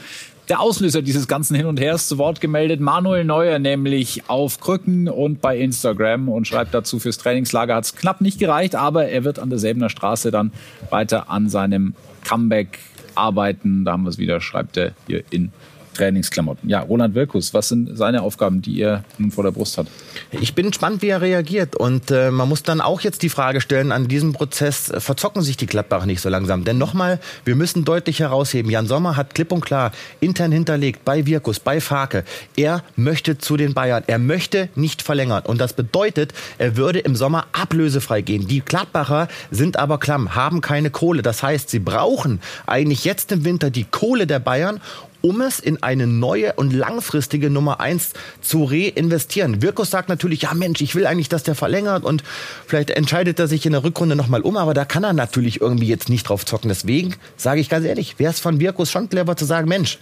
der 0.50 0.60
Auslöser 0.60 1.02
dieses 1.02 1.28
ganzen 1.28 1.56
Hin 1.56 1.66
und 1.66 1.80
Hers 1.80 2.08
zu 2.08 2.18
Wort 2.18 2.42
gemeldet. 2.42 2.80
Manuel 2.80 3.24
Neuer 3.25 3.60
nämlich 3.60 4.30
auf 4.30 4.60
Krücken 4.60 5.10
und 5.10 5.42
bei 5.42 5.58
Instagram 5.58 6.30
und 6.30 6.48
schreibt 6.48 6.74
dazu, 6.74 7.00
fürs 7.00 7.18
Trainingslager 7.18 7.75
hat 7.75 7.86
es 7.86 7.96
knapp 7.96 8.22
nicht 8.22 8.40
gereicht, 8.40 8.75
aber 8.75 9.08
er 9.08 9.24
wird 9.24 9.40
an 9.40 9.50
der 9.50 9.60
Säbener 9.60 9.90
Straße 9.90 10.32
dann 10.32 10.52
weiter 10.90 11.30
an 11.30 11.50
seinem 11.50 11.96
Comeback 12.24 12.80
arbeiten. 13.16 13.86
Da 13.86 13.94
haben 13.94 14.04
wir 14.04 14.10
es 14.10 14.18
wieder, 14.18 14.42
schreibt 14.42 14.78
er 14.78 14.92
hier 15.08 15.24
in 15.32 15.52
Trainingsklamotten. 15.96 16.70
Ja, 16.70 16.82
Roland 16.82 17.16
Wirkus, 17.16 17.54
was 17.54 17.70
sind 17.70 17.98
seine 17.98 18.22
Aufgaben, 18.22 18.62
die 18.62 18.80
er 18.82 19.04
nun 19.18 19.32
vor 19.32 19.44
der 19.44 19.52
Brust 19.52 19.78
hat? 19.78 19.88
Ich 20.32 20.54
bin 20.54 20.68
gespannt, 20.68 21.02
wie 21.02 21.08
er 21.08 21.22
reagiert. 21.22 21.75
Und 21.75 22.12
äh, 22.12 22.32
man 22.32 22.48
muss 22.48 22.64
dann 22.64 22.82
auch 22.82 23.02
jetzt 23.02 23.24
die 23.24 23.30
Frage 23.30 23.62
stellen, 23.62 23.92
an 23.92 24.08
diesem 24.08 24.34
Prozess 24.34 24.92
verzocken 24.98 25.42
sich 25.42 25.58
die 25.58 25.66
Gladbacher 25.66 26.06
nicht 26.06 26.22
so 26.22 26.30
langsam. 26.30 26.64
Denn 26.64 26.78
nochmal, 26.78 27.20
wir 27.46 27.56
müssen 27.56 27.86
deutlich 27.86 28.20
herausheben, 28.20 28.70
Jan 28.70 28.88
Sommer 28.88 29.16
hat 29.16 29.34
klipp 29.34 29.52
und 29.52 29.66
klar 29.66 29.92
intern 30.20 30.52
hinterlegt, 30.52 31.06
bei 31.06 31.25
Wirkus, 31.25 31.60
bei 31.60 31.82
Farke, 31.82 32.24
er 32.56 32.84
möchte 32.96 33.38
zu 33.38 33.58
den 33.58 33.74
Bayern. 33.74 34.04
Er 34.08 34.20
möchte 34.20 34.70
nicht 34.75 35.02
verlängern. 35.02 35.44
Und 35.46 35.60
das 35.60 35.74
bedeutet, 35.74 36.34
er 36.58 36.78
würde 36.78 37.00
im 37.00 37.16
Sommer 37.16 37.48
ablösefrei 37.54 38.22
gehen. 38.22 38.48
Die 38.48 38.62
Gladbacher 38.62 39.28
sind 39.52 39.78
aber 39.78 39.98
klamm, 39.98 40.36
haben 40.36 40.62
keine 40.62 40.90
Kohle. 40.90 41.22
Das 41.22 41.42
heißt, 41.42 41.70
sie 41.70 41.80
brauchen 41.80 42.42
eigentlich 42.66 43.06
jetzt 43.06 43.32
im 43.32 43.46
Winter 43.46 43.70
die 43.70 43.86
Kohle 43.86 44.28
der 44.28 44.40
Bayern, 44.40 44.82
um 45.25 45.41
es 45.41 45.60
in 45.60 45.82
eine 45.82 46.05
neue 46.05 46.53
und 46.53 46.72
langfristige 46.72 47.50
Nummer 47.50 47.79
eins 47.79 48.13
zu 48.41 48.63
reinvestieren. 48.63 49.63
Wirkus 49.63 49.89
sagt 49.89 50.08
natürlich, 50.08 50.44
ja 50.44 50.53
Mensch, 50.53 50.82
ich 50.82 50.94
will 50.94 51.08
eigentlich, 51.08 51.29
dass 51.29 51.41
der 51.41 51.55
verlängert 51.55 52.03
und 52.03 52.24
vielleicht 52.67 52.91
entscheidet 52.91 53.39
er 53.39 53.48
sich 53.48 53.65
in 53.65 53.72
der 53.72 53.84
Rückrunde 53.84 54.15
nochmal 54.15 54.41
um, 54.41 54.55
aber 54.55 54.75
da 54.75 54.86
kann 54.86 55.03
er 55.03 55.13
natürlich 55.13 55.62
irgendwie 55.62 55.88
jetzt 55.88 56.10
nicht 56.10 56.29
drauf 56.29 56.46
zocken. 56.46 56.70
Deswegen 56.70 57.15
sage 57.38 57.60
ich 57.60 57.70
ganz 57.70 57.88
ehrlich, 57.88 58.20
wäre 58.20 58.32
es 58.32 58.39
von 58.39 58.60
Wirkus 58.60 58.91
schon 58.91 59.10
clever 59.10 59.36
zu 59.36 59.46
sagen, 59.46 59.67
Mensch, 59.67 59.98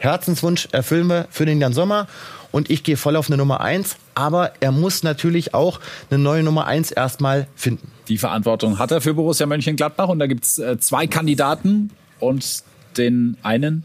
Herzenswunsch 0.00 0.66
erfüllen 0.72 1.06
wir 1.06 1.28
für 1.30 1.46
den 1.46 1.60
Jan 1.60 1.72
Sommer 1.72 2.08
und 2.50 2.68
ich 2.68 2.82
gehe 2.82 2.96
voll 2.96 3.14
auf 3.14 3.28
eine 3.28 3.36
Nummer 3.36 3.60
eins, 3.60 3.94
aber 4.16 4.54
er 4.58 4.72
muss 4.72 5.04
natürlich 5.04 5.54
auch 5.54 5.78
eine 6.10 6.18
neue 6.18 6.42
Nummer 6.42 6.66
eins 6.66 6.90
erstmal 6.90 7.46
finden. 7.54 7.92
Die 8.08 8.18
Verantwortung 8.18 8.80
hat 8.80 8.90
er 8.90 9.00
für 9.00 9.14
Borussia 9.14 9.46
Mönchengladbach 9.46 10.08
und 10.08 10.18
da 10.18 10.26
gibt 10.26 10.42
es 10.42 10.58
äh, 10.58 10.80
zwei 10.80 11.06
Kandidaten 11.06 11.90
und 12.18 12.64
den 12.96 13.36
einen, 13.44 13.84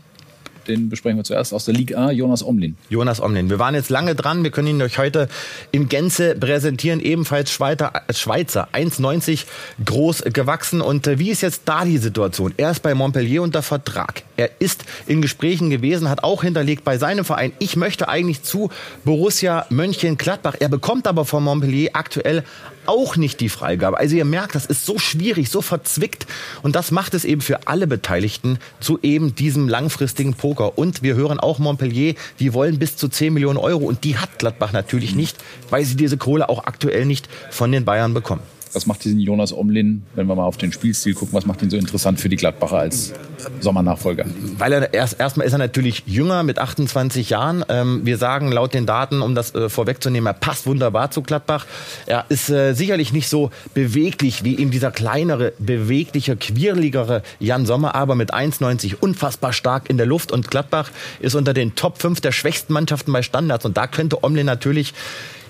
den 0.68 0.90
besprechen 0.90 1.18
wir 1.18 1.24
zuerst 1.24 1.54
aus 1.54 1.66
der 1.66 1.74
Liga 1.74 2.08
A, 2.08 2.12
Jonas 2.12 2.44
Omlin. 2.44 2.76
Jonas 2.90 3.22
Omlin. 3.22 3.50
Wir 3.50 3.60
waren 3.60 3.76
jetzt 3.76 3.90
lange 3.90 4.16
dran. 4.16 4.44
Wir 4.44 4.52
können 4.52 4.68
ihn 4.68 4.82
euch 4.82 4.98
heute 4.98 5.30
in 5.72 5.90
Gänze 5.90 6.36
präsentieren. 6.36 7.00
Ebenfalls 7.00 7.52
Schweizer, 7.52 7.94
Schweizer 8.12 8.68
1,90 8.74 9.46
groß 9.86 10.24
gewachsen. 10.34 10.82
Und 10.82 11.08
äh, 11.08 11.20
wie 11.20 11.30
ist 11.30 11.42
jetzt 11.42 11.64
da 11.66 11.86
die 11.86 11.98
Situation? 11.98 12.54
Er 12.58 12.72
ist 12.72 12.82
bei 12.82 12.94
Montpellier 12.94 13.42
unter 13.42 13.62
Vertrag. 13.62 14.24
Er 14.38 14.50
ist 14.60 14.86
in 15.08 15.22
Gesprächen 15.22 15.70
gewesen, 15.70 16.10
hat 16.10 16.24
auch 16.24 16.44
hinterlegt 16.44 16.84
bei 16.84 16.98
seinem 16.98 17.26
Verein, 17.26 17.52
ich 17.60 17.76
möchte 17.76 18.08
eigentlich 18.08 18.44
zu 18.44 18.70
Borussia 19.04 19.66
Mönchengladbach. 19.70 20.56
Er 20.60 20.70
bekommt 20.70 21.08
aber 21.08 21.26
von 21.26 21.44
Montpellier 21.44 21.92
aktuell 21.94 22.44
auch 22.90 23.16
nicht 23.16 23.40
die 23.40 23.50
Freigabe. 23.50 23.98
Also 23.98 24.16
ihr 24.16 24.26
merkt, 24.26 24.56
das 24.56 24.66
ist 24.66 24.84
so 24.84 24.98
schwierig, 24.98 25.50
so 25.50 25.62
verzwickt. 25.62 26.26
Und 26.64 26.76
das 26.76 26.90
macht 26.90 27.14
es 27.14 27.24
eben 27.24 27.42
für 27.42 27.68
alle 27.68 27.86
Beteiligten 27.86 28.58
zu 28.80 28.98
eben 29.04 29.36
diesem 29.36 29.70
langfristigen 29.70 30.34
Poker. 30.34 30.78
Und 30.78 31.04
wir 31.04 31.16
hören 31.16 31.40
auch 31.40 31.60
Montpellier, 31.60 32.16
die 32.40 32.54
wollen 32.54 32.80
bis 32.80 32.98
zu 32.98 33.08
10 33.08 33.34
Millionen 33.34 33.60
Euro. 33.60 33.86
Und 33.86 34.04
die 34.04 34.18
hat 34.18 34.40
Gladbach 34.40 34.74
natürlich 34.74 35.16
nicht, 35.16 35.38
weil 35.70 35.86
sie 35.86 35.96
diese 35.96 36.18
Kohle 36.18 36.50
auch 36.50 36.66
aktuell 36.66 37.06
nicht 37.06 37.30
von 37.52 37.72
den 37.72 37.86
Bayern 37.86 38.16
bekommen. 38.16 38.42
Was 38.74 38.86
macht 38.86 39.04
diesen 39.04 39.20
Jonas 39.20 39.52
Omlin, 39.52 40.04
wenn 40.14 40.28
wir 40.28 40.36
mal 40.36 40.44
auf 40.44 40.58
den 40.58 40.72
Spielstil 40.72 41.16
gucken, 41.16 41.34
was 41.34 41.46
macht 41.46 41.64
ihn 41.64 41.72
so 41.72 41.78
interessant 41.78 42.20
für 42.20 42.30
die 42.30 42.36
Gladbacher 42.36 42.78
als 42.78 43.14
Sommernachfolger? 43.62 44.26
Weil 44.58 44.74
er 44.74 44.94
erst 44.94 45.20
erstmal 45.20 45.48
ist 45.48 45.54
er 45.54 45.58
natürlich 45.58 46.04
jünger 46.06 46.44
mit 46.44 46.60
28 46.60 47.32
Jahren. 47.32 47.66
Ähm, 47.68 48.02
wir 48.04 48.18
sagen 48.18 48.52
laut 48.52 48.76
den 48.76 48.86
Daten, 48.86 49.22
um 49.22 49.34
das 49.34 49.56
äh, 49.56 49.70
vorwegzunehmen, 49.70 50.28
er 50.28 50.34
passt 50.34 50.68
wunderbar 50.68 51.10
zu 51.10 51.24
Gladbach. 51.24 51.66
Er 52.06 52.26
ist 52.30 52.50
äh, 52.50 52.74
sicherlich 52.74 53.12
nicht 53.12 53.28
so 53.28 53.50
beweglich 53.74 54.44
wie 54.44 54.56
ihm 54.56 54.70
dieser 54.70 54.92
kleinere, 54.92 55.54
bewegliche, 55.58 56.36
quirligere 56.36 57.24
Jan 57.40 57.66
Sommer, 57.66 57.96
aber 57.96 58.14
mit 58.14 58.34
1,90 58.34 58.98
unfassbar 59.00 59.52
stark 59.52 59.90
in 59.90 59.98
der 59.98 60.06
Luft 60.06 60.32
und 60.32 60.52
Gladbach 60.52 60.92
ist 61.20 61.34
unter 61.34 61.54
den 61.54 61.74
Top 61.76 62.00
5 62.00 62.22
der 62.22 62.32
schwächsten 62.32 62.74
Mannschaften 62.74 63.12
bei 63.12 63.24
Standards 63.24 63.66
und 63.66 63.78
da 63.78 63.88
könnte 63.88 64.24
Omlin 64.24 64.46
natürlich 64.46 64.94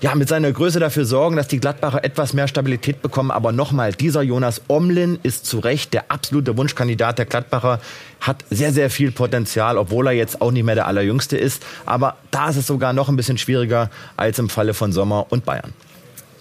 ja, 0.00 0.14
mit 0.14 0.28
seiner 0.28 0.50
Größe 0.50 0.80
dafür 0.80 1.04
sorgen, 1.04 1.36
dass 1.36 1.48
die 1.48 1.60
Gladbacher 1.60 2.02
etwas 2.04 2.32
mehr 2.32 2.48
Stabilität 2.48 3.02
bekommen. 3.02 3.30
Aber 3.30 3.52
nochmal, 3.52 3.92
dieser 3.92 4.22
Jonas 4.22 4.62
Omlin 4.68 5.18
ist 5.22 5.46
zu 5.46 5.58
Recht 5.58 5.92
der 5.92 6.10
absolute 6.10 6.56
Wunschkandidat 6.56 7.18
der 7.18 7.26
Gladbacher, 7.26 7.80
hat 8.20 8.44
sehr, 8.50 8.72
sehr 8.72 8.90
viel 8.90 9.12
Potenzial, 9.12 9.76
obwohl 9.76 10.06
er 10.06 10.12
jetzt 10.12 10.40
auch 10.40 10.52
nicht 10.52 10.64
mehr 10.64 10.74
der 10.74 10.86
Allerjüngste 10.86 11.36
ist. 11.36 11.64
Aber 11.84 12.16
da 12.30 12.48
ist 12.48 12.56
es 12.56 12.66
sogar 12.66 12.92
noch 12.92 13.08
ein 13.08 13.16
bisschen 13.16 13.38
schwieriger 13.38 13.90
als 14.16 14.38
im 14.38 14.48
Falle 14.48 14.74
von 14.74 14.92
Sommer 14.92 15.26
und 15.30 15.44
Bayern. 15.44 15.72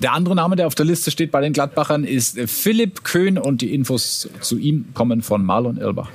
Der 0.01 0.13
andere 0.13 0.35
Name, 0.35 0.55
der 0.55 0.67
auf 0.67 0.75
der 0.75 0.85
Liste 0.85 1.11
steht 1.11 1.31
bei 1.31 1.41
den 1.41 1.51
Gladbachern, 1.51 2.05
ist 2.05 2.39
Philipp 2.47 3.03
Köhn 3.03 3.37
und 3.37 3.59
die 3.61 3.73
Infos 3.73 4.29
zu 4.39 4.57
ihm 4.57 4.85
kommen 4.93 5.21
von 5.21 5.43
Marlon 5.45 5.77
Elbach. 5.77 6.09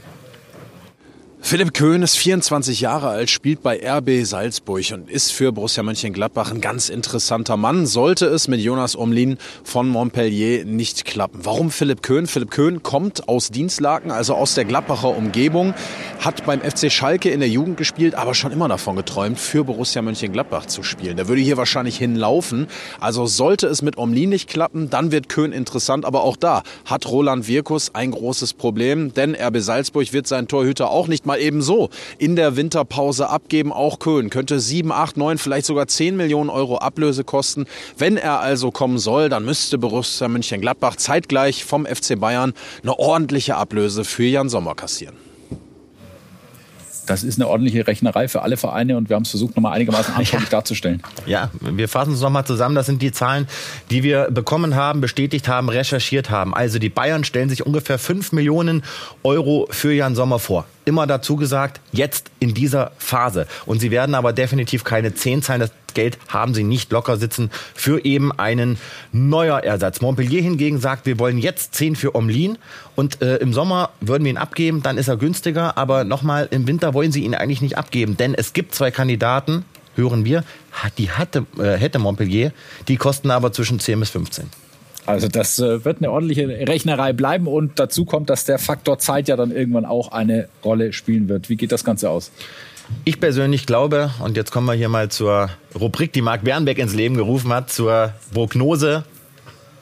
Philipp 1.46 1.74
Köhn 1.74 2.00
ist 2.00 2.16
24 2.16 2.80
Jahre 2.80 3.08
alt, 3.08 3.28
spielt 3.28 3.62
bei 3.62 3.78
RB 3.78 4.24
Salzburg 4.24 4.82
und 4.94 5.10
ist 5.10 5.30
für 5.30 5.52
Borussia 5.52 5.82
Mönchengladbach 5.82 6.50
ein 6.50 6.62
ganz 6.62 6.88
interessanter 6.88 7.58
Mann. 7.58 7.84
Sollte 7.84 8.24
es 8.24 8.48
mit 8.48 8.62
Jonas 8.62 8.96
Omlin 8.96 9.36
von 9.62 9.86
Montpellier 9.86 10.64
nicht 10.64 11.04
klappen. 11.04 11.40
Warum 11.42 11.70
Philipp 11.70 12.02
Köhn? 12.02 12.26
Philipp 12.26 12.50
Köhn 12.50 12.82
kommt 12.82 13.28
aus 13.28 13.50
Dienstlaken, 13.50 14.10
also 14.10 14.34
aus 14.34 14.54
der 14.54 14.64
Gladbacher 14.64 15.14
Umgebung, 15.14 15.74
hat 16.18 16.46
beim 16.46 16.62
FC 16.62 16.90
Schalke 16.90 17.28
in 17.28 17.40
der 17.40 17.50
Jugend 17.50 17.76
gespielt, 17.76 18.14
aber 18.14 18.34
schon 18.34 18.50
immer 18.50 18.68
davon 18.68 18.96
geträumt, 18.96 19.38
für 19.38 19.64
Borussia 19.64 20.00
Mönchengladbach 20.00 20.64
zu 20.64 20.82
spielen. 20.82 21.18
Der 21.18 21.28
würde 21.28 21.42
hier 21.42 21.58
wahrscheinlich 21.58 21.98
hinlaufen. 21.98 22.68
Also 23.00 23.26
sollte 23.26 23.66
es 23.66 23.82
mit 23.82 23.98
Omlin 23.98 24.30
nicht 24.30 24.48
klappen, 24.48 24.88
dann 24.88 25.12
wird 25.12 25.28
Köhn 25.28 25.52
interessant. 25.52 26.06
Aber 26.06 26.22
auch 26.22 26.38
da 26.38 26.62
hat 26.86 27.06
Roland 27.06 27.48
Wirkus 27.48 27.94
ein 27.94 28.12
großes 28.12 28.54
Problem, 28.54 29.12
denn 29.12 29.34
RB 29.34 29.58
Salzburg 29.58 30.10
wird 30.14 30.26
seinen 30.26 30.48
Torhüter 30.48 30.88
auch 30.88 31.06
nicht 31.06 31.26
mal 31.26 31.33
mal 31.34 31.40
eben 31.40 31.62
so 31.62 31.90
in 32.18 32.36
der 32.36 32.56
Winterpause 32.56 33.28
abgeben. 33.28 33.72
Auch 33.72 33.98
Köln 33.98 34.30
könnte 34.30 34.60
7, 34.60 34.92
8, 34.92 35.16
9, 35.16 35.38
vielleicht 35.38 35.66
sogar 35.66 35.88
10 35.88 36.16
Millionen 36.16 36.50
Euro 36.50 36.78
Ablöse 36.78 37.24
kosten. 37.24 37.66
Wenn 37.98 38.16
er 38.16 38.40
also 38.40 38.70
kommen 38.70 38.98
soll, 38.98 39.28
dann 39.28 39.44
müsste 39.44 39.78
Borussia 39.78 40.28
Mönchengladbach 40.28 40.96
zeitgleich 40.96 41.64
vom 41.64 41.86
FC 41.86 42.18
Bayern 42.18 42.54
eine 42.82 42.98
ordentliche 42.98 43.56
Ablöse 43.56 44.04
für 44.04 44.24
Jan 44.24 44.48
Sommer 44.48 44.74
kassieren 44.74 45.33
das 47.06 47.22
ist 47.22 47.38
eine 47.38 47.48
ordentliche 47.48 47.86
Rechnerei 47.86 48.28
für 48.28 48.42
alle 48.42 48.56
Vereine 48.56 48.96
und 48.96 49.08
wir 49.08 49.16
haben 49.16 49.22
es 49.22 49.30
versucht, 49.30 49.56
nochmal 49.56 49.72
einigermaßen 49.72 50.14
anschaulich 50.14 50.46
ja. 50.46 50.50
darzustellen. 50.50 51.02
Ja, 51.26 51.50
wir 51.60 51.88
fassen 51.88 52.14
es 52.14 52.20
nochmal 52.20 52.44
zusammen. 52.44 52.74
Das 52.74 52.86
sind 52.86 53.02
die 53.02 53.12
Zahlen, 53.12 53.46
die 53.90 54.02
wir 54.02 54.30
bekommen 54.30 54.74
haben, 54.74 55.00
bestätigt 55.00 55.48
haben, 55.48 55.68
recherchiert 55.68 56.30
haben. 56.30 56.54
Also 56.54 56.78
die 56.78 56.88
Bayern 56.88 57.24
stellen 57.24 57.48
sich 57.48 57.64
ungefähr 57.64 57.98
5 57.98 58.32
Millionen 58.32 58.82
Euro 59.22 59.66
für 59.70 59.92
Jan 59.92 60.14
Sommer 60.14 60.38
vor 60.38 60.66
immer 60.84 61.06
dazu 61.06 61.36
gesagt, 61.36 61.80
jetzt 61.92 62.30
in 62.40 62.54
dieser 62.54 62.92
Phase. 62.98 63.46
Und 63.66 63.80
sie 63.80 63.90
werden 63.90 64.14
aber 64.14 64.32
definitiv 64.32 64.84
keine 64.84 65.14
10 65.14 65.42
zahlen. 65.42 65.60
Das 65.60 65.70
Geld 65.94 66.18
haben 66.28 66.54
sie 66.54 66.64
nicht 66.64 66.92
locker 66.92 67.16
sitzen 67.16 67.50
für 67.74 68.04
eben 68.04 68.32
einen 68.32 68.78
neuer 69.12 69.60
Ersatz. 69.60 70.00
Montpellier 70.00 70.42
hingegen 70.42 70.78
sagt, 70.78 71.06
wir 71.06 71.18
wollen 71.18 71.38
jetzt 71.38 71.74
10 71.74 71.96
für 71.96 72.14
Omlin 72.14 72.58
und 72.96 73.22
äh, 73.22 73.36
im 73.36 73.52
Sommer 73.52 73.90
würden 74.00 74.24
wir 74.24 74.30
ihn 74.30 74.38
abgeben, 74.38 74.82
dann 74.82 74.98
ist 74.98 75.08
er 75.08 75.16
günstiger. 75.16 75.78
Aber 75.78 76.04
nochmal, 76.04 76.48
im 76.50 76.66
Winter 76.66 76.94
wollen 76.94 77.12
sie 77.12 77.24
ihn 77.24 77.34
eigentlich 77.34 77.62
nicht 77.62 77.78
abgeben, 77.78 78.16
denn 78.16 78.34
es 78.34 78.52
gibt 78.52 78.74
zwei 78.74 78.90
Kandidaten, 78.90 79.64
hören 79.96 80.24
wir, 80.24 80.44
die 80.98 81.10
hatte, 81.10 81.46
äh, 81.58 81.76
hätte 81.76 81.98
Montpellier, 81.98 82.52
die 82.88 82.96
kosten 82.96 83.30
aber 83.30 83.52
zwischen 83.52 83.78
10 83.78 84.00
bis 84.00 84.10
15. 84.10 84.50
Also 85.06 85.28
das 85.28 85.58
äh, 85.58 85.84
wird 85.84 85.98
eine 85.98 86.10
ordentliche 86.10 86.48
Rechnerei 86.48 87.12
bleiben 87.12 87.46
und 87.46 87.78
dazu 87.78 88.04
kommt, 88.04 88.30
dass 88.30 88.44
der 88.44 88.58
Faktor 88.58 88.98
Zeit 88.98 89.28
ja 89.28 89.36
dann 89.36 89.50
irgendwann 89.50 89.84
auch 89.84 90.12
eine 90.12 90.48
Rolle 90.64 90.92
spielen 90.92 91.28
wird. 91.28 91.50
Wie 91.50 91.56
geht 91.56 91.72
das 91.72 91.84
Ganze 91.84 92.08
aus? 92.08 92.30
Ich 93.04 93.20
persönlich 93.20 93.66
glaube, 93.66 94.10
und 94.20 94.36
jetzt 94.36 94.50
kommen 94.50 94.66
wir 94.66 94.74
hier 94.74 94.88
mal 94.88 95.10
zur 95.10 95.50
Rubrik, 95.78 96.12
die 96.12 96.22
Marc 96.22 96.44
Bernbeck 96.44 96.78
ins 96.78 96.94
Leben 96.94 97.16
gerufen 97.16 97.52
hat, 97.52 97.70
zur 97.70 98.12
Prognose, 98.32 99.04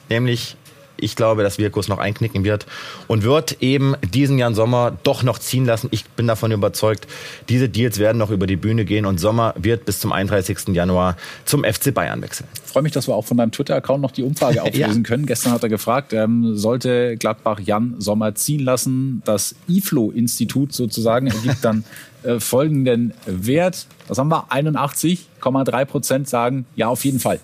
nämlich 0.08 0.56
ich 0.96 1.16
glaube, 1.16 1.42
dass 1.42 1.58
Wirkus 1.58 1.88
noch 1.88 1.98
einknicken 1.98 2.44
wird 2.44 2.66
und 3.08 3.22
wird 3.22 3.62
eben 3.62 3.94
diesen 4.14 4.38
Jan 4.38 4.54
Sommer 4.54 4.96
doch 5.02 5.22
noch 5.22 5.38
ziehen 5.38 5.64
lassen. 5.64 5.88
Ich 5.90 6.04
bin 6.04 6.26
davon 6.26 6.52
überzeugt, 6.52 7.06
diese 7.48 7.68
Deals 7.68 7.98
werden 7.98 8.18
noch 8.18 8.30
über 8.30 8.46
die 8.46 8.56
Bühne 8.56 8.84
gehen 8.84 9.06
und 9.06 9.18
Sommer 9.18 9.54
wird 9.56 9.84
bis 9.84 10.00
zum 10.00 10.12
31. 10.12 10.68
Januar 10.68 11.16
zum 11.44 11.64
FC 11.64 11.92
Bayern 11.92 12.22
wechseln. 12.22 12.46
Ich 12.64 12.72
freue 12.72 12.82
mich, 12.82 12.92
dass 12.92 13.08
wir 13.08 13.14
auch 13.14 13.24
von 13.24 13.36
deinem 13.36 13.52
Twitter-Account 13.52 14.02
noch 14.02 14.12
die 14.12 14.22
Umfrage 14.22 14.62
auflösen 14.62 15.02
ja. 15.02 15.08
können. 15.08 15.26
Gestern 15.26 15.52
hat 15.52 15.62
er 15.62 15.68
gefragt, 15.68 16.12
ähm, 16.12 16.56
sollte 16.56 17.16
Gladbach 17.16 17.60
Jan 17.60 17.96
Sommer 17.98 18.34
ziehen 18.34 18.60
lassen? 18.60 19.22
Das 19.24 19.54
IFLO-Institut 19.68 20.72
sozusagen 20.72 21.26
ergibt 21.26 21.64
dann 21.64 21.84
äh, 22.22 22.38
folgenden 22.40 23.14
Wert. 23.26 23.86
Was 24.08 24.18
haben 24.18 24.28
wir? 24.28 24.46
81,3 24.50 25.84
Prozent 25.84 26.28
sagen, 26.28 26.66
ja, 26.76 26.88
auf 26.88 27.04
jeden 27.04 27.18
Fall. 27.18 27.40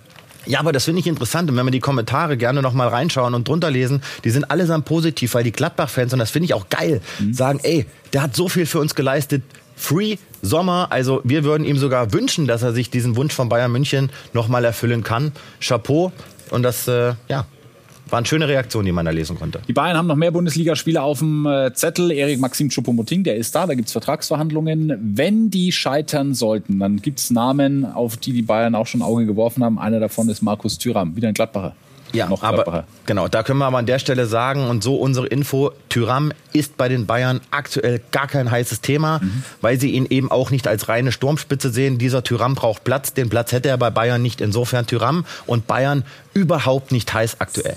Ja, 0.47 0.61
aber 0.61 0.73
das 0.73 0.85
finde 0.85 1.01
ich 1.01 1.07
interessant. 1.07 1.51
Und 1.51 1.57
wenn 1.57 1.67
wir 1.67 1.71
die 1.71 1.81
Kommentare 1.81 2.37
gerne 2.37 2.63
noch 2.63 2.73
mal 2.73 2.89
reinschauen 2.89 3.35
und 3.35 3.47
drunter 3.47 3.71
lesen, 3.71 4.03
die 4.25 4.31
sind 4.31 4.51
allesamt 4.51 4.85
positiv, 4.85 5.35
weil 5.35 5.45
die 5.45 5.53
Gladbach-Fans, 5.53 6.13
und 6.13 6.19
das 6.19 6.31
finde 6.31 6.47
ich 6.47 6.55
auch 6.55 6.69
geil, 6.69 7.01
mhm. 7.19 7.35
sagen, 7.35 7.61
ey, 7.63 7.87
der 8.13 8.23
hat 8.23 8.35
so 8.35 8.49
viel 8.49 8.67
für 8.67 8.81
uns 8.81 8.95
geleistet. 8.95 9.43
Free 9.77 10.17
Sommer, 10.43 10.89
also 10.91 11.21
wir 11.25 11.45
würden 11.45 11.65
ihm 11.65 11.79
sogar 11.79 12.13
wünschen, 12.13 12.47
dass 12.47 12.63
er 12.63 12.73
sich 12.73 12.91
diesen 12.91 13.17
Wunsch 13.17 13.33
von 13.33 13.49
Bayern 13.49 13.71
München 13.71 14.11
noch 14.33 14.49
mal 14.49 14.65
erfüllen 14.65 15.05
kann. 15.05 15.33
Chapeau. 15.61 16.13
Und 16.51 16.63
das, 16.63 16.89
äh, 16.89 17.15
ja, 17.29 17.47
Waren 18.11 18.25
schöne 18.25 18.49
Reaktionen, 18.49 18.87
die 18.87 18.93
man 18.93 19.05
da 19.05 19.11
lesen 19.11 19.39
konnte. 19.39 19.61
Die 19.69 19.73
Bayern 19.73 19.97
haben 19.97 20.07
noch 20.07 20.17
mehr 20.17 20.31
Bundesligaspieler 20.31 21.03
auf 21.03 21.19
dem 21.19 21.47
äh, 21.47 21.73
Zettel. 21.75 22.11
Erik 22.11 22.41
Maxim 22.41 22.69
Choupo-Moting, 22.69 23.25
der 23.25 23.37
ist 23.37 23.55
da, 23.55 23.67
da 23.67 23.75
gibt 23.75 23.89
es 23.89 23.93
Vertragsverhandlungen. 23.93 24.99
Wenn 25.01 25.51
die 25.51 25.73
scheitern 25.73 26.35
sollten, 26.35 26.79
dann 26.79 27.03
gibt 27.03 27.19
es 27.19 27.31
Namen, 27.31 27.85
auf 27.85 28.17
die 28.17 28.33
die 28.33 28.43
Bayern 28.43 28.75
auch 28.75 28.87
schon 28.87 29.03
Auge 29.03 29.27
geworfen 29.27 29.65
haben. 29.65 29.79
Einer 29.79 30.01
davon 30.01 30.29
ist 30.29 30.43
Markus 30.43 30.79
Thüram, 30.79 31.17
wieder 31.17 31.29
ein 31.29 31.35
Gladbacher. 31.35 31.75
Ja, 32.13 32.29
noch 32.29 32.43
aber 32.43 32.85
genau, 33.07 33.29
da 33.29 33.43
können 33.43 33.59
wir 33.59 33.67
aber 33.67 33.79
an 33.79 33.87
der 33.87 33.99
Stelle 33.99 34.27
sagen 34.27 34.69
und 34.69 34.83
so 34.83 34.97
unsere 34.97 35.27
Info, 35.27 35.73
Tyram 35.89 36.33
ist 36.53 36.77
bei 36.77 36.89
den 36.89 37.07
Bayern 37.07 37.41
aktuell 37.51 38.01
gar 38.13 38.27
kein 38.27 38.51
heißes 38.51 38.81
Thema, 38.81 39.21
mhm. 39.23 39.43
weil 39.61 39.79
sie 39.79 39.91
ihn 39.91 40.07
eben 40.09 40.31
auch 40.31 40.51
nicht 40.51 40.67
als 40.67 40.89
reine 40.89 41.13
Sturmspitze 41.13 41.71
sehen. 41.71 41.99
Dieser 41.99 42.23
Tyram 42.23 42.55
braucht 42.55 42.85
Platz, 42.85 43.13
den 43.13 43.29
Platz 43.29 43.53
hätte 43.53 43.69
er 43.69 43.79
bei 43.79 43.91
Bayern 43.91 44.23
nicht. 44.23 44.41
Insofern 44.41 44.87
Tyram 44.87 45.25
und 45.47 45.67
Bayern 45.67 46.05
überhaupt 46.33 46.93
nicht 46.93 47.13
heiß 47.13 47.41
aktuell. 47.41 47.77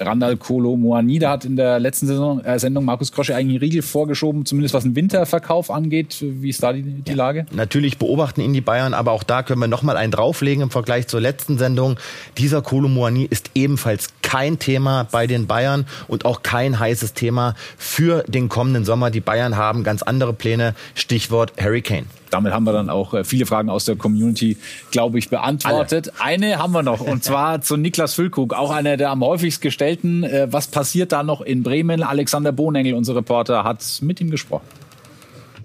Randall 0.00 0.36
Kolo 0.36 0.76
Moanida 0.76 1.30
hat 1.30 1.44
in 1.44 1.56
der 1.56 1.78
letzten 1.78 2.06
Saison, 2.06 2.40
äh, 2.44 2.58
Sendung 2.58 2.84
Markus 2.84 3.12
Krosche 3.12 3.34
eigentlich 3.34 3.56
einen 3.56 3.70
Riegel 3.70 3.82
vorgeschoben, 3.82 4.46
zumindest 4.46 4.74
was 4.74 4.84
den 4.84 4.96
Winterverkauf 4.96 5.70
angeht. 5.70 6.18
Wie 6.20 6.48
ist 6.48 6.62
da 6.62 6.72
die, 6.72 6.82
die 6.82 7.14
Lage? 7.14 7.46
Natürlich 7.52 7.98
beobachten 7.98 8.40
ihn 8.40 8.52
die 8.52 8.60
Bayern, 8.60 8.94
aber 8.94 9.12
auch 9.12 9.22
da 9.22 9.42
können 9.42 9.60
wir 9.60 9.68
nochmal 9.68 9.96
einen 9.96 10.12
drauflegen 10.12 10.62
im 10.62 10.70
Vergleich 10.70 11.08
zur 11.08 11.20
letzten 11.20 11.58
Sendung. 11.58 11.96
Dieser 12.38 12.62
Kolo 12.62 12.88
Moani 12.88 13.26
ist 13.28 13.50
ebenfalls 13.54 14.08
kein 14.32 14.58
Thema 14.58 15.06
bei 15.12 15.26
den 15.26 15.46
Bayern 15.46 15.84
und 16.08 16.24
auch 16.24 16.42
kein 16.42 16.78
heißes 16.78 17.12
Thema 17.12 17.54
für 17.76 18.24
den 18.26 18.48
kommenden 18.48 18.86
Sommer. 18.86 19.10
Die 19.10 19.20
Bayern 19.20 19.58
haben 19.58 19.84
ganz 19.84 20.02
andere 20.02 20.32
Pläne. 20.32 20.74
Stichwort 20.94 21.52
Harry 21.60 21.82
Kane 21.82 22.06
damit 22.30 22.54
haben 22.54 22.64
wir 22.64 22.72
dann 22.72 22.88
auch 22.88 23.12
äh, 23.12 23.24
viele 23.24 23.44
Fragen 23.44 23.68
aus 23.68 23.84
der 23.84 23.96
Community, 23.96 24.56
glaube 24.90 25.18
ich, 25.18 25.28
beantwortet. 25.28 26.12
Alle. 26.18 26.24
Eine 26.24 26.58
haben 26.58 26.72
wir 26.72 26.82
noch 26.82 27.02
und 27.02 27.22
zwar 27.24 27.60
zu 27.60 27.76
Niklas 27.76 28.14
Füllkrug, 28.14 28.54
auch 28.54 28.70
einer 28.70 28.96
der 28.96 29.10
am 29.10 29.22
häufigst 29.22 29.60
gestellten. 29.60 30.24
Äh, 30.24 30.50
was 30.50 30.66
passiert 30.68 31.12
da 31.12 31.22
noch 31.22 31.42
in 31.42 31.62
Bremen? 31.62 32.02
Alexander 32.02 32.52
Bohnengel, 32.52 32.94
unser 32.94 33.14
Reporter, 33.14 33.64
hat 33.64 33.84
mit 34.00 34.18
ihm 34.22 34.30
gesprochen. 34.30 34.64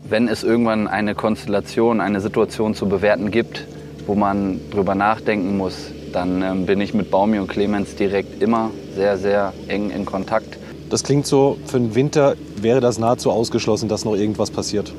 Wenn 0.09 0.27
es 0.27 0.43
irgendwann 0.43 0.89
eine 0.89 1.15
Konstellation, 1.15 2.01
eine 2.01 2.19
Situation 2.19 2.75
zu 2.75 2.89
bewerten 2.89 3.31
gibt, 3.31 3.65
wo 4.05 4.15
man 4.15 4.59
drüber 4.69 4.93
nachdenken 4.93 5.55
muss, 5.55 5.93
dann 6.13 6.41
ähm, 6.41 6.65
bin 6.65 6.81
ich 6.81 6.93
mit 6.93 7.11
Baumi 7.11 7.39
und 7.39 7.47
Clemens 7.47 7.95
direkt 7.95 8.41
immer 8.41 8.71
sehr, 8.95 9.17
sehr 9.17 9.53
eng 9.67 9.89
in 9.89 10.05
Kontakt. 10.05 10.57
Das 10.89 11.03
klingt 11.03 11.27
so, 11.27 11.57
für 11.65 11.79
den 11.79 11.95
Winter 11.95 12.35
wäre 12.55 12.79
das 12.79 12.97
nahezu 12.97 13.31
ausgeschlossen, 13.31 13.89
dass 13.89 14.05
noch 14.05 14.15
irgendwas 14.15 14.51
passiert. 14.51 14.93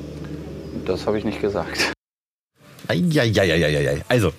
Das 0.84 1.06
habe 1.06 1.18
ich 1.18 1.24
nicht 1.24 1.40
gesagt. 1.40 1.92
Eieieiei. 2.88 4.02
Also, 4.08 4.32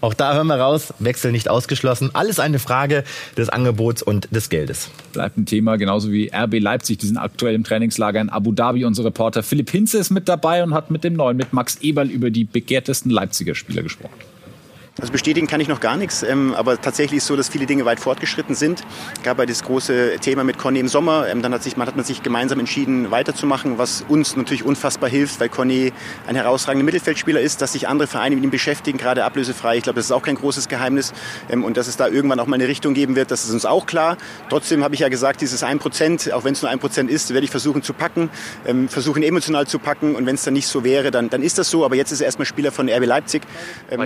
auch 0.00 0.14
da 0.14 0.34
hören 0.34 0.46
wir 0.46 0.56
raus, 0.56 0.92
Wechsel 0.98 1.32
nicht 1.32 1.48
ausgeschlossen. 1.48 2.10
Alles 2.12 2.38
eine 2.38 2.58
Frage 2.58 3.02
des 3.36 3.48
Angebots 3.48 4.02
und 4.02 4.28
des 4.30 4.48
Geldes. 4.48 4.90
Bleibt 5.12 5.36
ein 5.38 5.46
Thema, 5.46 5.76
genauso 5.76 6.12
wie 6.12 6.30
RB 6.32 6.60
Leipzig, 6.60 6.98
die 6.98 7.06
sind 7.06 7.16
aktuell 7.16 7.54
im 7.54 7.64
Trainingslager 7.64 8.20
in 8.20 8.28
Abu 8.28 8.52
Dhabi. 8.52 8.84
Unser 8.84 9.04
Reporter 9.04 9.42
Philipp 9.42 9.70
Hinze 9.70 9.98
ist 9.98 10.10
mit 10.10 10.28
dabei 10.28 10.62
und 10.62 10.74
hat 10.74 10.90
mit 10.90 11.02
dem 11.02 11.14
neuen, 11.14 11.36
mit 11.36 11.52
Max 11.52 11.76
Eberl 11.80 12.10
über 12.10 12.30
die 12.30 12.44
begehrtesten 12.44 13.10
Leipziger 13.10 13.54
Spieler 13.54 13.82
gesprochen. 13.82 14.14
Also 14.98 15.12
bestätigen 15.12 15.46
kann 15.46 15.60
ich 15.60 15.68
noch 15.68 15.80
gar 15.80 15.98
nichts, 15.98 16.22
ähm, 16.22 16.54
aber 16.54 16.80
tatsächlich 16.80 17.18
ist 17.18 17.26
so, 17.26 17.36
dass 17.36 17.50
viele 17.50 17.66
Dinge 17.66 17.84
weit 17.84 18.00
fortgeschritten 18.00 18.54
sind. 18.54 18.82
Gab 19.22 19.38
ja 19.38 19.44
das 19.44 19.62
große 19.62 20.16
Thema 20.22 20.42
mit 20.42 20.56
Conny 20.56 20.78
im 20.80 20.88
Sommer. 20.88 21.28
Ähm, 21.28 21.42
dann 21.42 21.52
hat, 21.52 21.62
sich, 21.62 21.76
man, 21.76 21.86
hat 21.86 21.96
man 21.96 22.04
sich 22.06 22.22
gemeinsam 22.22 22.60
entschieden, 22.60 23.10
weiterzumachen, 23.10 23.76
was 23.76 24.06
uns 24.08 24.36
natürlich 24.36 24.64
unfassbar 24.64 25.10
hilft, 25.10 25.38
weil 25.38 25.50
Conny 25.50 25.92
ein 26.26 26.34
herausragender 26.34 26.86
Mittelfeldspieler 26.86 27.42
ist, 27.42 27.60
dass 27.60 27.74
sich 27.74 27.88
andere 27.88 28.08
Vereine 28.08 28.36
mit 28.36 28.44
ihm 28.44 28.50
beschäftigen, 28.50 28.96
gerade 28.96 29.24
ablösefrei. 29.24 29.76
Ich 29.76 29.82
glaube, 29.82 29.96
das 29.96 30.06
ist 30.06 30.12
auch 30.12 30.22
kein 30.22 30.36
großes 30.36 30.66
Geheimnis. 30.66 31.12
Ähm, 31.50 31.62
und 31.62 31.76
dass 31.76 31.88
es 31.88 31.98
da 31.98 32.08
irgendwann 32.08 32.40
auch 32.40 32.46
mal 32.46 32.54
eine 32.54 32.66
Richtung 32.66 32.94
geben 32.94 33.16
wird, 33.16 33.30
das 33.30 33.44
ist 33.44 33.52
uns 33.52 33.66
auch 33.66 33.84
klar. 33.84 34.16
Trotzdem 34.48 34.82
habe 34.82 34.94
ich 34.94 35.02
ja 35.02 35.10
gesagt, 35.10 35.42
dieses 35.42 35.62
1%, 35.62 36.32
auch 36.32 36.44
wenn 36.44 36.54
es 36.54 36.62
nur 36.62 36.70
1% 36.70 37.08
ist, 37.08 37.34
werde 37.34 37.44
ich 37.44 37.50
versuchen 37.50 37.82
zu 37.82 37.92
packen, 37.92 38.30
ähm, 38.64 38.88
versuchen 38.88 39.22
emotional 39.22 39.66
zu 39.66 39.78
packen. 39.78 40.14
Und 40.14 40.24
wenn 40.24 40.36
es 40.36 40.44
dann 40.44 40.54
nicht 40.54 40.68
so 40.68 40.84
wäre, 40.84 41.10
dann, 41.10 41.28
dann 41.28 41.42
ist 41.42 41.58
das 41.58 41.68
so. 41.68 41.84
Aber 41.84 41.96
jetzt 41.96 42.12
ist 42.12 42.22
er 42.22 42.24
erstmal 42.24 42.46
Spieler 42.46 42.72
von 42.72 42.88
RB 42.88 43.04
Leipzig. 43.04 43.42
Ähm, 43.90 44.00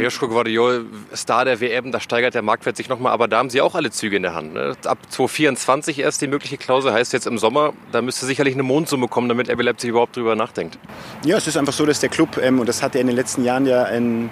Star 1.15 1.45
der 1.45 1.61
WM, 1.61 1.93
da 1.93 2.01
steigert 2.01 2.35
der 2.35 2.43
Marktwert 2.43 2.77
sich 2.77 2.89
nochmal, 2.89 3.13
aber 3.13 3.29
da 3.29 3.39
haben 3.39 3.51
sie 3.51 3.61
auch 3.61 3.75
alle 3.75 3.91
Züge 3.91 4.17
in 4.17 4.23
der 4.23 4.35
Hand. 4.35 4.55
Ne? 4.55 4.77
Ab 4.85 4.99
2024 5.09 5.99
erst 5.99 6.23
die 6.23 6.27
mögliche 6.27 6.57
Klausel, 6.57 6.93
heißt 6.93 7.13
jetzt 7.13 7.27
im 7.27 7.39
Sommer, 7.39 7.73
da 7.93 8.03
müsste 8.03 8.27
sicherlich 8.27 8.55
eine 8.55 8.63
Mondsumme 8.63 9.09
kommen, 9.09 9.29
damit 9.29 9.51
RB 9.51 9.63
Leipzig 9.63 9.91
überhaupt 9.91 10.17
drüber 10.17 10.37
nachdenkt. 10.37 10.79
Ja, 11.25 11.37
es 11.37 11.47
ist 11.47 11.57
einfach 11.57 11.73
so, 11.73 11.87
dass 11.87 12.01
der 12.01 12.09
Club, 12.09 12.39
ähm, 12.43 12.61
und 12.61 12.69
das 12.69 12.83
hat 12.83 12.95
er 12.95 13.01
in 13.01 13.07
den 13.07 13.17
letzten 13.17 13.45
Jahren 13.45 13.67
ja 13.67 13.85
ein 13.85 14.31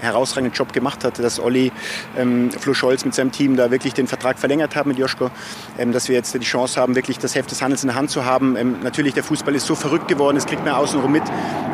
herausragenden 0.00 0.52
Job 0.52 0.72
gemacht 0.72 1.04
hat, 1.04 1.18
dass 1.18 1.40
Olli 1.40 1.72
ähm, 2.16 2.50
Flo 2.50 2.74
Scholz 2.74 3.04
mit 3.04 3.14
seinem 3.14 3.32
Team 3.32 3.56
da 3.56 3.70
wirklich 3.70 3.94
den 3.94 4.06
Vertrag 4.06 4.38
verlängert 4.38 4.76
hat 4.76 4.86
mit 4.86 4.98
Joschko, 4.98 5.30
ähm, 5.78 5.92
dass 5.92 6.08
wir 6.08 6.16
jetzt 6.16 6.34
die 6.34 6.40
Chance 6.40 6.80
haben, 6.80 6.94
wirklich 6.94 7.18
das 7.18 7.34
Heft 7.34 7.50
des 7.50 7.62
Handels 7.62 7.82
in 7.82 7.88
der 7.88 7.96
Hand 7.96 8.10
zu 8.10 8.24
haben. 8.24 8.56
Ähm, 8.56 8.76
natürlich, 8.82 9.14
der 9.14 9.24
Fußball 9.24 9.54
ist 9.54 9.66
so 9.66 9.74
verrückt 9.74 10.08
geworden, 10.08 10.36
es 10.36 10.46
kriegt 10.46 10.64
man 10.64 10.74
außenrum 10.74 11.12
mit, 11.12 11.24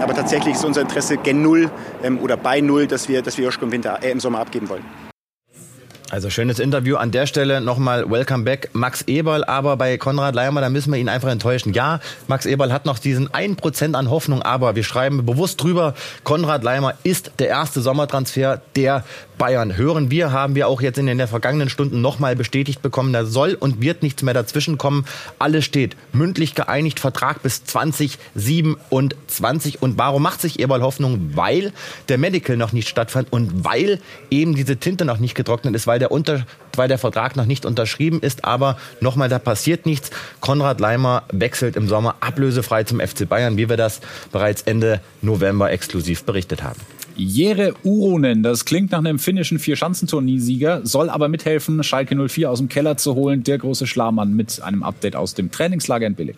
aber 0.01 0.15
tatsächlich 0.15 0.55
ist 0.55 0.65
unser 0.65 0.83
Interesse 0.83 1.17
gen 1.17 1.43
Null 1.43 1.71
ähm, 2.03 2.19
oder 2.19 2.37
bei 2.37 2.61
Null, 2.61 2.87
dass 2.87 3.09
wir, 3.09 3.23
dass 3.23 3.39
wir 3.39 3.45
Joschko 3.45 3.65
im, 3.65 3.73
Winter, 3.73 3.99
äh, 4.03 4.11
im 4.11 4.21
Sommer 4.21 4.41
abgeben 4.41 4.69
wollen. 4.69 5.12
Also 6.13 6.29
schönes 6.29 6.59
Interview. 6.59 6.97
An 6.97 7.11
der 7.11 7.27
Stelle 7.27 7.63
nochmal 7.63 8.11
Welcome 8.11 8.45
back 8.45 8.69
Max 8.75 9.01
Eberl, 9.07 9.45
aber 9.45 9.79
bei 9.79 9.97
Konrad 9.97 10.35
Leimer, 10.35 10.61
da 10.61 10.69
müssen 10.69 10.93
wir 10.93 10.99
ihn 10.99 11.09
einfach 11.09 11.31
enttäuschen. 11.31 11.73
Ja, 11.73 12.01
Max 12.29 12.45
Eberl 12.45 12.71
hat 12.71 12.85
noch 12.85 12.99
diesen 12.99 13.31
1% 13.31 13.95
an 13.95 14.11
Hoffnung, 14.11 14.43
aber 14.43 14.77
wir 14.77 14.85
schreiben 14.85 15.25
bewusst 15.25 15.63
drüber, 15.63 15.95
Konrad 16.23 16.65
Leimer 16.65 16.93
ist 17.03 17.31
der 17.39 17.49
erste 17.49 17.81
Sommertransfer 17.81 18.61
der 18.77 19.05
Bayern. 19.39 19.79
Hören 19.79 20.11
wir, 20.11 20.33
haben 20.33 20.55
wir 20.55 20.69
auch 20.69 20.83
jetzt 20.83 20.99
in 20.99 21.07
den 21.07 21.27
vergangenen 21.27 21.71
Stunden 21.71 22.03
nochmal 22.03 22.37
bestätigt 22.37 22.83
bekommen, 22.83 23.15
da 23.15 23.25
soll 23.25 23.55
und 23.55 23.81
wird 23.81 24.03
nichts 24.03 24.23
mehr 24.23 24.35
dazwischen 24.35 24.77
kommen. 24.77 25.07
Alles 25.39 25.65
steht 25.65 25.97
mündlich 26.13 26.55
geeinigt, 26.55 27.01
Vertrag 27.01 27.43
bis 27.43 27.65
2027. 27.65 29.81
Und 29.81 29.97
warum 29.97 30.23
macht 30.23 30.43
sich 30.43 30.61
Eberl 30.61 30.83
Hoffnung? 30.83 31.31
Weil 31.35 31.73
der 32.11 32.19
Medical 32.19 32.59
noch 32.59 32.73
nicht 32.73 32.89
stattfand 32.89 33.33
und 33.33 33.65
weil 33.65 33.99
eben 34.31 34.55
diese 34.55 34.77
Tinte 34.77 35.07
noch 35.07 35.19
nicht 35.19 35.35
getrocknet 35.35 35.75
ist, 35.75 35.87
weil 35.87 36.02
der, 36.03 36.11
Unter 36.11 36.45
weil 36.77 36.89
der 36.89 36.99
Vertrag 36.99 37.37
noch 37.37 37.47
nicht 37.47 37.65
unterschrieben 37.65 38.21
ist. 38.21 38.45
Aber 38.45 38.77
nochmal, 39.01 39.29
da 39.29 39.39
passiert 39.39 39.87
nichts. 39.87 40.11
Konrad 40.41 40.81
Leimer 40.81 41.23
wechselt 41.33 41.77
im 41.77 41.89
Sommer 41.89 42.17
ablösefrei 42.21 42.85
zum 42.85 43.01
FC 43.01 43.29
Bayern, 43.29 43.57
wie 43.57 43.69
wir 43.69 43.77
das 43.77 44.01
bereits 44.33 44.63
Ende 44.63 45.01
November 45.21 45.71
exklusiv 45.71 46.25
berichtet 46.25 46.63
haben. 46.63 46.81
Jere 47.15 47.75
Uronen, 47.83 48.43
das 48.43 48.65
klingt 48.65 48.91
nach 48.91 48.99
einem 48.99 49.19
finnischen 49.19 49.59
Vierschanzenturniersieger, 49.59 50.81
soll 50.85 51.11
aber 51.11 51.29
mithelfen, 51.29 51.83
Schalke 51.85 52.17
04 52.17 52.51
aus 52.51 52.59
dem 52.59 52.69
Keller 52.69 52.97
zu 52.97 53.15
holen. 53.15 53.45
Der 53.45 53.59
große 53.59 53.87
Schlamann 53.87 54.33
mit 54.33 54.63
einem 54.63 54.83
Update 54.83 55.15
aus 55.15 55.35
dem 55.35 55.51
Trainingslager 55.51 56.07
in 56.07 56.15
Billig. 56.15 56.37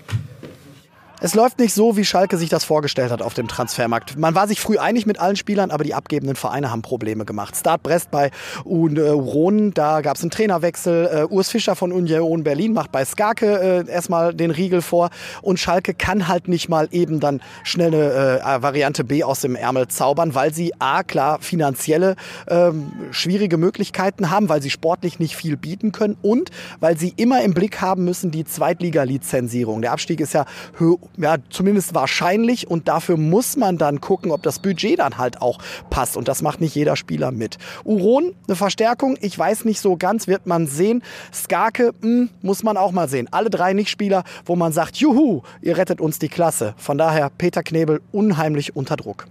Es 1.24 1.34
läuft 1.34 1.58
nicht 1.58 1.72
so, 1.72 1.96
wie 1.96 2.04
Schalke 2.04 2.36
sich 2.36 2.50
das 2.50 2.64
vorgestellt 2.64 3.10
hat 3.10 3.22
auf 3.22 3.32
dem 3.32 3.48
Transfermarkt. 3.48 4.18
Man 4.18 4.34
war 4.34 4.46
sich 4.46 4.60
früh 4.60 4.76
einig 4.76 5.06
mit 5.06 5.18
allen 5.18 5.36
Spielern, 5.36 5.70
aber 5.70 5.82
die 5.82 5.94
abgebenden 5.94 6.36
Vereine 6.36 6.70
haben 6.70 6.82
Probleme 6.82 7.24
gemacht. 7.24 7.56
Start 7.56 7.82
Brest 7.82 8.10
bei 8.10 8.30
Uronen, 8.66 9.72
da 9.72 10.02
gab 10.02 10.16
es 10.18 10.22
einen 10.22 10.30
Trainerwechsel. 10.30 11.24
Uh, 11.30 11.34
Urs 11.34 11.48
Fischer 11.48 11.76
von 11.76 11.92
Union 11.92 12.44
Berlin 12.44 12.74
macht 12.74 12.92
bei 12.92 13.06
Skarke 13.06 13.86
äh, 13.86 13.90
erstmal 13.90 14.34
den 14.34 14.50
Riegel 14.50 14.82
vor. 14.82 15.08
Und 15.40 15.58
Schalke 15.58 15.94
kann 15.94 16.28
halt 16.28 16.46
nicht 16.46 16.68
mal 16.68 16.88
eben 16.90 17.20
dann 17.20 17.40
schnell 17.62 17.94
eine 17.94 18.40
äh, 18.40 18.62
Variante 18.62 19.02
B 19.02 19.24
aus 19.24 19.40
dem 19.40 19.56
Ärmel 19.56 19.88
zaubern, 19.88 20.34
weil 20.34 20.52
sie 20.52 20.74
A, 20.78 21.04
klar, 21.04 21.38
finanzielle 21.40 22.16
ähm, 22.48 22.92
schwierige 23.12 23.56
Möglichkeiten 23.56 24.28
haben, 24.28 24.50
weil 24.50 24.60
sie 24.60 24.68
sportlich 24.68 25.18
nicht 25.18 25.36
viel 25.36 25.56
bieten 25.56 25.90
können 25.90 26.18
und 26.20 26.50
weil 26.80 26.98
sie 26.98 27.14
immer 27.16 27.42
im 27.42 27.54
Blick 27.54 27.80
haben 27.80 28.04
müssen 28.04 28.30
die 28.30 28.44
Zweitliga-Lizenzierung. 28.44 29.80
Der 29.80 29.92
Abstieg 29.92 30.20
ist 30.20 30.34
ja 30.34 30.44
ja, 31.16 31.36
zumindest 31.50 31.94
wahrscheinlich 31.94 32.68
und 32.68 32.88
dafür 32.88 33.16
muss 33.16 33.56
man 33.56 33.78
dann 33.78 34.00
gucken, 34.00 34.30
ob 34.30 34.42
das 34.42 34.58
Budget 34.58 34.98
dann 34.98 35.18
halt 35.18 35.40
auch 35.40 35.58
passt 35.90 36.16
und 36.16 36.28
das 36.28 36.42
macht 36.42 36.60
nicht 36.60 36.74
jeder 36.74 36.96
Spieler 36.96 37.30
mit. 37.30 37.58
Uron, 37.84 38.34
eine 38.46 38.56
Verstärkung, 38.56 39.16
ich 39.20 39.38
weiß 39.38 39.64
nicht 39.64 39.80
so 39.80 39.96
ganz, 39.96 40.26
wird 40.26 40.46
man 40.46 40.66
sehen. 40.66 41.02
Skarke, 41.32 41.92
mh, 42.00 42.02
hm, 42.02 42.30
muss 42.42 42.62
man 42.62 42.76
auch 42.76 42.92
mal 42.92 43.08
sehen. 43.08 43.28
Alle 43.30 43.50
drei 43.50 43.72
Nicht-Spieler, 43.72 44.24
wo 44.44 44.56
man 44.56 44.72
sagt, 44.72 44.96
juhu, 44.96 45.42
ihr 45.62 45.76
rettet 45.76 46.00
uns 46.00 46.18
die 46.18 46.28
Klasse. 46.28 46.74
Von 46.76 46.98
daher 46.98 47.30
Peter 47.30 47.62
Knebel 47.62 48.00
unheimlich 48.12 48.76
unter 48.76 48.96
Druck. 48.96 49.26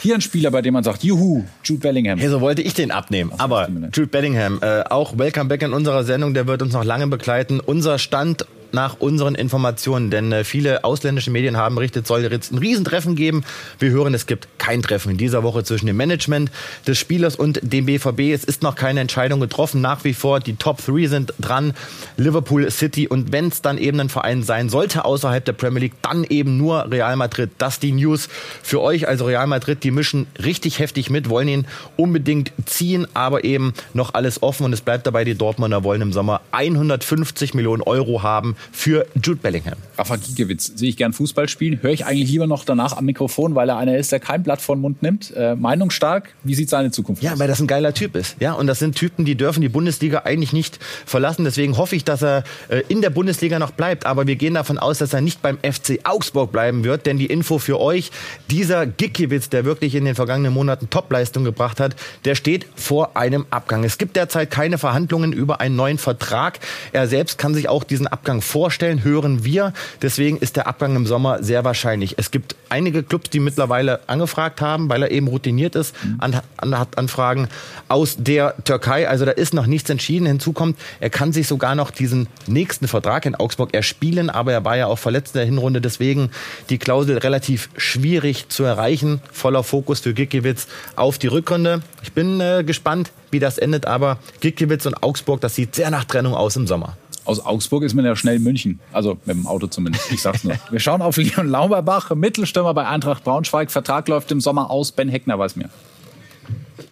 Hier 0.00 0.14
ein 0.14 0.20
Spieler, 0.20 0.50
bei 0.50 0.60
dem 0.60 0.74
man 0.74 0.84
sagt, 0.84 1.02
juhu, 1.04 1.44
Jude 1.62 1.80
Bellingham. 1.80 2.18
Hey, 2.18 2.28
so 2.28 2.40
wollte 2.40 2.62
ich 2.62 2.74
den 2.74 2.90
abnehmen. 2.90 3.32
Aber 3.38 3.68
Jude 3.92 4.08
Bellingham, 4.08 4.58
äh, 4.60 4.82
auch 4.82 5.16
Welcome 5.16 5.46
Back 5.46 5.62
in 5.62 5.72
unserer 5.72 6.04
Sendung, 6.04 6.34
der 6.34 6.46
wird 6.46 6.62
uns 6.62 6.72
noch 6.72 6.84
lange 6.84 7.06
begleiten. 7.06 7.60
Unser 7.60 7.98
Stand 7.98 8.46
nach 8.74 9.00
unseren 9.00 9.34
Informationen, 9.34 10.10
denn 10.10 10.32
äh, 10.32 10.44
viele 10.44 10.84
ausländische 10.84 11.30
Medien 11.30 11.56
haben 11.56 11.76
berichtet, 11.76 12.06
soll 12.06 12.22
jetzt 12.22 12.52
ein 12.52 12.58
Riesentreffen 12.58 13.16
geben. 13.16 13.44
Wir 13.78 13.90
hören, 13.90 14.12
es 14.12 14.26
gibt 14.26 14.48
kein 14.58 14.82
Treffen 14.82 15.12
in 15.12 15.16
dieser 15.16 15.42
Woche 15.42 15.64
zwischen 15.64 15.86
dem 15.86 15.96
Management 15.96 16.50
des 16.86 16.98
Spielers 16.98 17.36
und 17.36 17.60
dem 17.62 17.86
BVB. 17.86 18.20
Es 18.34 18.44
ist 18.44 18.62
noch 18.62 18.74
keine 18.74 19.00
Entscheidung 19.00 19.40
getroffen. 19.40 19.80
Nach 19.80 20.04
wie 20.04 20.14
vor 20.14 20.40
die 20.40 20.56
Top 20.56 20.84
3 20.84 21.06
sind 21.06 21.34
dran. 21.40 21.72
Liverpool, 22.16 22.70
City 22.70 23.08
und 23.08 23.32
wenn 23.32 23.48
es 23.48 23.62
dann 23.62 23.78
eben 23.78 24.00
ein 24.00 24.08
Verein 24.08 24.42
sein 24.42 24.68
sollte 24.68 25.04
außerhalb 25.04 25.44
der 25.44 25.52
Premier 25.52 25.80
League, 25.80 25.94
dann 26.02 26.24
eben 26.24 26.56
nur 26.56 26.90
Real 26.90 27.16
Madrid. 27.16 27.50
Das 27.58 27.78
die 27.78 27.92
News 27.92 28.28
für 28.62 28.80
euch. 28.80 29.06
Also 29.08 29.26
Real 29.26 29.46
Madrid, 29.46 29.84
die 29.84 29.90
mischen 29.90 30.26
richtig 30.42 30.78
heftig 30.80 31.10
mit, 31.10 31.28
wollen 31.28 31.48
ihn 31.48 31.66
unbedingt 31.96 32.52
ziehen, 32.66 33.06
aber 33.14 33.44
eben 33.44 33.72
noch 33.92 34.14
alles 34.14 34.42
offen 34.42 34.64
und 34.64 34.72
es 34.72 34.80
bleibt 34.80 35.06
dabei, 35.06 35.24
die 35.24 35.34
Dortmunder 35.34 35.84
wollen 35.84 36.02
im 36.02 36.12
Sommer 36.12 36.40
150 36.52 37.54
Millionen 37.54 37.82
Euro 37.82 38.22
haben 38.22 38.56
für 38.72 39.06
Jude 39.22 39.40
Bellingham. 39.40 39.78
Rafa 39.96 40.16
Giekewitz, 40.16 40.72
sehe 40.74 40.88
ich 40.88 40.96
gern 40.96 41.12
Fußball 41.12 41.48
spielen, 41.48 41.82
höre 41.82 41.92
ich 41.92 42.06
eigentlich 42.06 42.30
lieber 42.30 42.46
noch 42.46 42.64
danach 42.64 42.96
am 42.96 43.04
Mikrofon, 43.04 43.54
weil 43.54 43.68
er 43.68 43.76
einer 43.76 43.96
ist, 43.96 44.12
der 44.12 44.20
kein 44.20 44.42
Blatt 44.42 44.60
vor 44.60 44.76
den 44.76 44.80
Mund 44.80 45.02
nimmt. 45.02 45.32
Äh, 45.36 45.54
meinungsstark, 45.54 46.34
wie 46.42 46.54
sieht 46.54 46.70
seine 46.70 46.90
Zukunft 46.90 47.22
ja, 47.22 47.32
aus? 47.32 47.38
Ja, 47.38 47.40
weil 47.40 47.48
das 47.48 47.60
ein 47.60 47.66
geiler 47.66 47.94
Typ 47.94 48.16
ist. 48.16 48.36
Ja, 48.40 48.52
und 48.54 48.66
das 48.66 48.78
sind 48.78 48.96
Typen, 48.96 49.24
die 49.24 49.34
dürfen 49.34 49.60
die 49.60 49.68
Bundesliga 49.68 50.22
eigentlich 50.24 50.52
nicht 50.52 50.78
verlassen. 51.06 51.44
Deswegen 51.44 51.76
hoffe 51.76 51.96
ich, 51.96 52.04
dass 52.04 52.22
er 52.22 52.44
äh, 52.68 52.82
in 52.88 53.00
der 53.00 53.10
Bundesliga 53.10 53.58
noch 53.58 53.72
bleibt. 53.72 54.06
Aber 54.06 54.26
wir 54.26 54.36
gehen 54.36 54.54
davon 54.54 54.78
aus, 54.78 54.98
dass 54.98 55.12
er 55.12 55.20
nicht 55.20 55.42
beim 55.42 55.58
FC 55.58 56.00
Augsburg 56.04 56.52
bleiben 56.52 56.84
wird. 56.84 57.06
Denn 57.06 57.18
die 57.18 57.26
Info 57.26 57.58
für 57.58 57.80
euch, 57.80 58.10
dieser 58.50 58.86
Gikiewicz, 58.86 59.48
der 59.48 59.64
wirklich 59.64 59.94
in 59.94 60.04
den 60.04 60.14
vergangenen 60.14 60.52
Monaten 60.52 60.90
Topleistung 60.90 61.44
gebracht 61.44 61.80
hat, 61.80 61.96
der 62.24 62.34
steht 62.34 62.66
vor 62.74 63.16
einem 63.16 63.46
Abgang. 63.50 63.84
Es 63.84 63.98
gibt 63.98 64.16
derzeit 64.16 64.50
keine 64.50 64.78
Verhandlungen 64.78 65.32
über 65.32 65.60
einen 65.60 65.76
neuen 65.76 65.98
Vertrag. 65.98 66.60
Er 66.92 67.08
selbst 67.08 67.38
kann 67.38 67.54
sich 67.54 67.68
auch 67.68 67.84
diesen 67.84 68.06
Abgang 68.06 68.40
vorstellen, 68.40 68.53
hören 68.54 69.44
wir. 69.44 69.72
Deswegen 70.00 70.38
ist 70.38 70.56
der 70.56 70.66
Abgang 70.66 70.94
im 70.96 71.06
Sommer 71.06 71.42
sehr 71.42 71.64
wahrscheinlich. 71.64 72.14
Es 72.18 72.30
gibt 72.30 72.54
einige 72.68 73.02
Clubs, 73.02 73.30
die 73.30 73.40
mittlerweile 73.40 74.00
angefragt 74.08 74.60
haben, 74.60 74.88
weil 74.88 75.02
er 75.02 75.10
eben 75.10 75.28
routiniert 75.28 75.74
ist, 75.74 75.94
an, 76.18 76.40
an, 76.56 76.78
hat 76.78 76.96
Anfragen 76.96 77.48
aus 77.88 78.16
der 78.18 78.54
Türkei. 78.64 79.08
Also 79.08 79.24
da 79.24 79.32
ist 79.32 79.54
noch 79.54 79.66
nichts 79.66 79.90
entschieden. 79.90 80.26
Hinzu 80.26 80.52
kommt, 80.52 80.78
er 81.00 81.10
kann 81.10 81.32
sich 81.32 81.48
sogar 81.48 81.74
noch 81.74 81.90
diesen 81.90 82.28
nächsten 82.46 82.88
Vertrag 82.88 83.26
in 83.26 83.34
Augsburg 83.34 83.74
erspielen, 83.74 84.30
aber 84.30 84.52
er 84.52 84.64
war 84.64 84.76
ja 84.76 84.86
auch 84.86 84.98
verletzt 84.98 85.34
in 85.34 85.40
der 85.40 85.46
Hinrunde. 85.46 85.80
Deswegen 85.80 86.30
die 86.70 86.78
Klausel 86.78 87.18
relativ 87.18 87.68
schwierig 87.76 88.48
zu 88.48 88.64
erreichen. 88.64 89.20
Voller 89.32 89.64
Fokus 89.64 90.00
für 90.00 90.14
Gikiewicz 90.14 90.66
auf 90.96 91.18
die 91.18 91.26
Rückrunde. 91.26 91.82
Ich 92.02 92.12
bin 92.12 92.40
äh, 92.40 92.62
gespannt, 92.64 93.10
wie 93.30 93.40
das 93.40 93.58
endet, 93.58 93.86
aber 93.86 94.18
Gikiewicz 94.40 94.86
und 94.86 95.02
Augsburg, 95.02 95.40
das 95.40 95.54
sieht 95.54 95.74
sehr 95.74 95.90
nach 95.90 96.04
Trennung 96.04 96.34
aus 96.34 96.56
im 96.56 96.66
Sommer. 96.66 96.96
Aus 97.24 97.44
Augsburg 97.44 97.82
ist 97.84 97.94
man 97.94 98.04
ja 98.04 98.16
schnell 98.16 98.38
München. 98.38 98.80
Also 98.92 99.18
mit 99.24 99.36
dem 99.36 99.46
Auto 99.46 99.66
zumindest. 99.66 100.12
Ich 100.12 100.22
sag's 100.22 100.44
nur. 100.44 100.54
Wir 100.70 100.80
schauen 100.80 101.02
auf 101.02 101.16
Leon 101.16 101.48
Lauberbach, 101.48 102.14
Mittelstürmer 102.14 102.74
bei 102.74 102.86
Eintracht 102.86 103.24
Braunschweig. 103.24 103.70
Vertrag 103.70 104.08
läuft 104.08 104.30
im 104.30 104.40
Sommer 104.40 104.70
aus. 104.70 104.92
Ben 104.92 105.08
Heckner 105.08 105.38
weiß 105.38 105.56
mehr. 105.56 105.70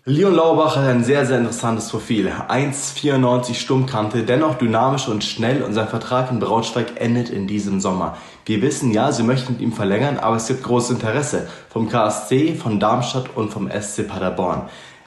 Leon 0.05 0.35
Lauerbach 0.35 0.77
hat 0.77 0.85
ein 0.85 1.05
sehr, 1.05 1.27
sehr 1.27 1.39
interessantes 1.39 1.89
Profil. 1.89 2.29
1,94 2.49 3.55
Sturmkante, 3.55 4.25
dennoch 4.25 4.57
dynamisch 4.57 5.07
und 5.07 5.23
schnell 5.23 5.63
und 5.63 5.75
sein 5.75 5.87
Vertrag 5.87 6.31
in 6.31 6.41
Braunschweig 6.41 7.01
endet 7.01 7.31
in 7.31 7.47
diesem 7.47 7.81
Sommer. 7.81 8.17
Wir 8.45 8.63
wissen 8.63 8.93
ja, 8.93 9.13
sie 9.13 9.23
möchten 9.23 9.53
mit 9.53 9.63
ihm 9.63 9.73
verlängern, 9.73 10.19
aber 10.19 10.37
es 10.37 10.49
gibt 10.49 10.65
großes 10.65 10.91
Interesse 10.91 11.49
vom 11.69 11.89
KSC, 11.89 12.55
von 12.55 12.81
Darmstadt 12.81 13.37
und 13.37 13.51
vom 13.51 13.71
SC 13.71 14.09
Paderborn. 14.09 14.63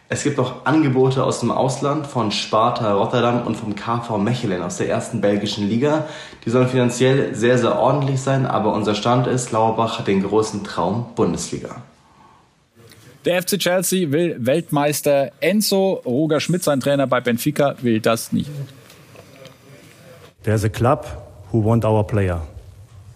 Es 0.08 0.24
gibt 0.24 0.38
auch 0.38 0.66
Angebote 0.66 1.24
aus 1.24 1.40
dem 1.40 1.50
Ausland 1.50 2.06
von 2.06 2.32
Sparta 2.32 2.94
Rotterdam 2.94 3.42
und 3.48 3.56
vom 3.56 3.76
KV 3.76 4.20
Mechelen 4.20 4.62
aus 4.62 4.78
der 4.78 4.88
ersten 4.88 5.20
belgischen 5.20 5.68
Liga. 5.68 6.06
Die 6.46 6.52
sollen 6.52 6.68
finanziell 6.68 7.34
sehr, 7.34 7.58
sehr 7.58 7.80
ordentlich 7.80 8.22
sein, 8.22 8.46
aber 8.46 8.74
unser 8.74 8.94
Stand 8.94 9.26
ist, 9.26 9.52
Lauerbach 9.52 9.98
hat 9.98 10.08
den 10.08 10.22
großen 10.22 10.64
Traum 10.64 11.08
Bundesliga. 11.16 11.82
Der 13.26 13.42
FC 13.42 13.58
Chelsea 13.58 14.12
will 14.12 14.36
Weltmeister 14.38 15.32
Enzo. 15.40 16.04
Roger 16.06 16.40
Schmidt, 16.40 16.64
sein 16.64 16.80
Trainer 16.80 17.08
bei 17.08 17.22
Benfica, 17.22 17.76
will 17.82 18.00
das 18.00 18.32
nicht. 18.32 18.52
There's 20.44 20.64
a 20.64 20.70
club 20.70 21.08
who 21.52 21.66
want 21.66 21.84
our 21.84 22.06
player. 22.06 22.42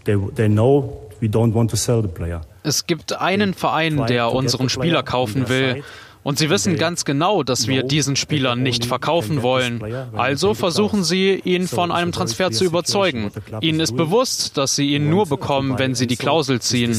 They, 0.06 0.17
they 0.36 0.49
know 0.49 0.99
we 1.21 1.28
don't 1.28 1.54
want 1.54 1.69
to 1.69 1.78
sell 1.78 2.02
the 2.02 2.08
player. 2.08 2.41
Es 2.63 2.88
gibt 2.88 3.13
einen 3.13 3.54
Verein, 3.54 4.04
der 4.08 4.34
unseren 4.34 4.69
Spieler 4.69 5.04
kaufen 5.04 5.47
will. 5.47 5.84
Und 6.23 6.38
sie 6.38 6.49
wissen 6.49 6.75
ganz 6.75 7.05
genau, 7.05 7.43
dass 7.43 7.67
wir 7.67 7.84
diesen 7.84 8.15
Spieler 8.15 8.55
nicht 8.55 8.86
verkaufen 8.86 9.41
wollen. 9.41 9.82
Also 10.13 10.53
versuchen 10.53 11.03
sie, 11.03 11.41
ihn 11.43 11.67
von 11.67 11.91
einem 11.91 12.12
Transfer 12.12 12.51
zu 12.51 12.65
überzeugen. 12.65 13.32
Ihnen 13.62 13.79
ist 13.79 13.95
bewusst, 13.95 14.58
dass 14.58 14.75
sie 14.75 14.93
ihn 14.93 15.10
nur 15.10 15.27
bekommen, 15.27 15.79
wenn 15.79 15.95
sie 15.95 16.08
die 16.08 16.17
Klausel 16.17 16.62
ziehen. 16.62 16.93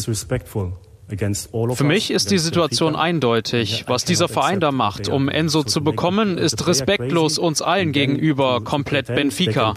Für 1.74 1.84
mich 1.84 2.10
ist 2.12 2.30
die 2.30 2.38
Situation 2.38 2.94
eindeutig. 2.94 3.84
Was 3.88 4.04
dieser 4.04 4.28
Verein 4.28 4.60
da 4.60 4.70
macht, 4.70 5.08
um 5.08 5.28
Enzo 5.28 5.64
zu 5.64 5.82
bekommen, 5.82 6.38
ist 6.38 6.66
respektlos 6.68 7.38
uns 7.38 7.62
allen 7.62 7.92
gegenüber, 7.92 8.62
komplett 8.62 9.06
Benfica. 9.06 9.74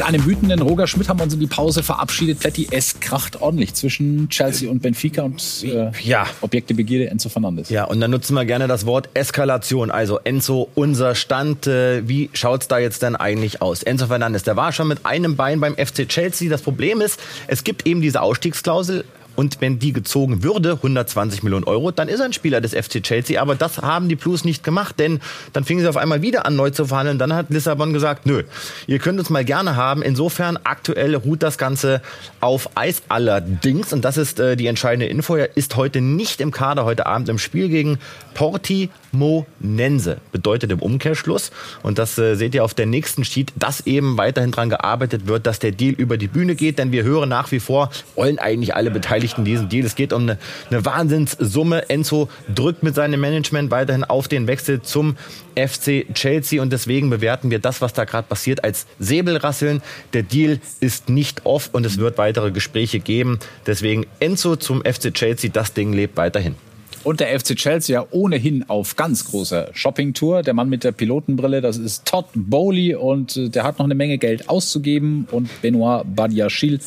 Mit 0.00 0.08
einem 0.08 0.24
wütenden 0.24 0.62
Roger 0.62 0.86
Schmidt 0.86 1.10
haben 1.10 1.20
wir 1.20 1.24
uns 1.24 1.34
in 1.34 1.40
die 1.40 1.46
Pause 1.46 1.82
verabschiedet. 1.82 2.38
Plätti, 2.38 2.68
es 2.70 3.00
kracht 3.00 3.42
ordentlich 3.42 3.74
zwischen 3.74 4.30
Chelsea 4.30 4.70
und 4.70 4.80
Benfica 4.80 5.20
und 5.20 5.62
äh, 5.62 5.90
ja. 6.02 6.26
Objekte 6.40 6.72
Begierde 6.72 7.10
Enzo 7.10 7.28
Fernandes. 7.28 7.68
Ja, 7.68 7.84
und 7.84 8.00
dann 8.00 8.10
nutzen 8.10 8.32
wir 8.32 8.46
gerne 8.46 8.66
das 8.66 8.86
Wort 8.86 9.10
Eskalation. 9.12 9.90
Also 9.90 10.18
Enzo, 10.24 10.70
unser 10.74 11.14
Stand. 11.14 11.66
Äh, 11.66 12.08
wie 12.08 12.30
schaut's 12.32 12.66
da 12.66 12.78
jetzt 12.78 13.02
denn 13.02 13.14
eigentlich 13.14 13.60
aus? 13.60 13.82
Enzo 13.82 14.06
Fernandes, 14.06 14.42
der 14.42 14.56
war 14.56 14.72
schon 14.72 14.88
mit 14.88 15.04
einem 15.04 15.36
Bein 15.36 15.60
beim 15.60 15.74
FC 15.74 16.08
Chelsea. 16.08 16.48
Das 16.48 16.62
Problem 16.62 17.02
ist, 17.02 17.20
es 17.46 17.62
gibt 17.62 17.86
eben 17.86 18.00
diese 18.00 18.22
Ausstiegsklausel 18.22 19.04
und 19.36 19.60
wenn 19.60 19.78
die 19.78 19.92
gezogen 19.92 20.42
würde, 20.42 20.72
120 20.72 21.42
Millionen 21.42 21.64
Euro, 21.64 21.90
dann 21.90 22.08
ist 22.08 22.20
er 22.20 22.26
ein 22.26 22.32
Spieler 22.32 22.60
des 22.60 22.74
FC 22.74 23.02
Chelsea. 23.02 23.40
Aber 23.40 23.54
das 23.54 23.78
haben 23.78 24.08
die 24.08 24.16
Blues 24.16 24.44
nicht 24.44 24.62
gemacht, 24.62 24.98
denn 24.98 25.20
dann 25.52 25.64
fingen 25.64 25.80
sie 25.80 25.88
auf 25.88 25.96
einmal 25.96 26.22
wieder 26.22 26.46
an, 26.46 26.56
neu 26.56 26.70
zu 26.70 26.84
verhandeln. 26.84 27.18
Dann 27.18 27.32
hat 27.32 27.46
Lissabon 27.48 27.92
gesagt, 27.92 28.26
nö, 28.26 28.42
ihr 28.86 28.98
könnt 28.98 29.18
uns 29.18 29.30
mal 29.30 29.44
gerne 29.44 29.76
haben. 29.76 30.02
Insofern 30.02 30.58
aktuell 30.64 31.14
ruht 31.14 31.42
das 31.42 31.58
Ganze 31.58 32.02
auf 32.40 32.76
Eis 32.76 33.02
allerdings. 33.08 33.92
Und 33.92 34.04
das 34.04 34.18
ist 34.18 34.40
äh, 34.40 34.56
die 34.56 34.66
entscheidende 34.66 35.06
Info. 35.06 35.36
Er 35.36 35.56
ist 35.56 35.76
heute 35.76 36.00
nicht 36.00 36.40
im 36.40 36.50
Kader, 36.50 36.84
heute 36.84 37.06
Abend 37.06 37.28
im 37.28 37.38
Spiel 37.38 37.68
gegen 37.68 37.98
Portimonense. 38.34 40.18
Bedeutet 40.32 40.70
im 40.70 40.80
Umkehrschluss. 40.80 41.50
Und 41.82 41.98
das 41.98 42.18
äh, 42.18 42.34
seht 42.34 42.54
ihr 42.54 42.64
auf 42.64 42.74
der 42.74 42.86
nächsten 42.86 43.24
Sheet, 43.24 43.52
dass 43.56 43.86
eben 43.86 44.18
weiterhin 44.18 44.50
daran 44.50 44.70
gearbeitet 44.70 45.26
wird, 45.26 45.46
dass 45.46 45.58
der 45.60 45.72
Deal 45.72 45.94
über 45.94 46.18
die 46.18 46.28
Bühne 46.28 46.54
geht. 46.54 46.78
Denn 46.78 46.92
wir 46.92 47.04
hören 47.04 47.30
nach 47.30 47.50
wie 47.52 47.60
vor, 47.60 47.90
wollen 48.14 48.38
eigentlich 48.38 48.74
alle 48.74 48.90
Beteiligten 48.90 49.29
Beteiligten 49.30 49.44
diesen 49.44 49.68
Deal. 49.68 49.84
Es 49.84 49.94
geht 49.94 50.12
um 50.12 50.22
eine, 50.22 50.38
eine 50.70 50.84
Wahnsinnssumme. 50.84 51.88
Enzo 51.88 52.28
drückt 52.54 52.82
mit 52.82 52.94
seinem 52.94 53.20
Management 53.20 53.70
weiterhin 53.70 54.04
auf 54.04 54.28
den 54.28 54.46
Wechsel 54.46 54.82
zum 54.82 55.16
FC 55.54 56.06
Chelsea 56.14 56.62
und 56.62 56.72
deswegen 56.72 57.10
bewerten 57.10 57.50
wir 57.50 57.58
das, 57.58 57.80
was 57.80 57.92
da 57.92 58.04
gerade 58.04 58.28
passiert, 58.28 58.64
als 58.64 58.86
Säbelrasseln. 58.98 59.82
Der 60.12 60.22
Deal 60.22 60.60
ist 60.80 61.08
nicht 61.08 61.44
off 61.44 61.70
und 61.72 61.84
es 61.86 61.98
wird 61.98 62.18
weitere 62.18 62.50
Gespräche 62.50 63.00
geben. 63.00 63.38
Deswegen 63.66 64.06
Enzo 64.20 64.56
zum 64.56 64.82
FC 64.82 65.12
Chelsea, 65.12 65.50
das 65.52 65.72
Ding 65.72 65.92
lebt 65.92 66.16
weiterhin. 66.16 66.54
Und 67.02 67.20
der 67.20 67.28
FC 67.38 67.56
Chelsea 67.56 67.94
ja 67.94 68.06
ohnehin 68.10 68.68
auf 68.68 68.94
ganz 68.94 69.24
großer 69.24 69.70
Shoppingtour. 69.72 70.42
Der 70.42 70.52
Mann 70.52 70.68
mit 70.68 70.84
der 70.84 70.92
Pilotenbrille, 70.92 71.62
das 71.62 71.78
ist 71.78 72.04
Todd 72.04 72.26
Bowley 72.34 72.94
und 72.94 73.38
äh, 73.38 73.48
der 73.48 73.64
hat 73.64 73.78
noch 73.78 73.86
eine 73.86 73.94
Menge 73.94 74.18
Geld 74.18 74.50
auszugeben. 74.50 75.26
Und 75.30 75.48
Benoit 75.62 76.04
Badiachil 76.14 76.78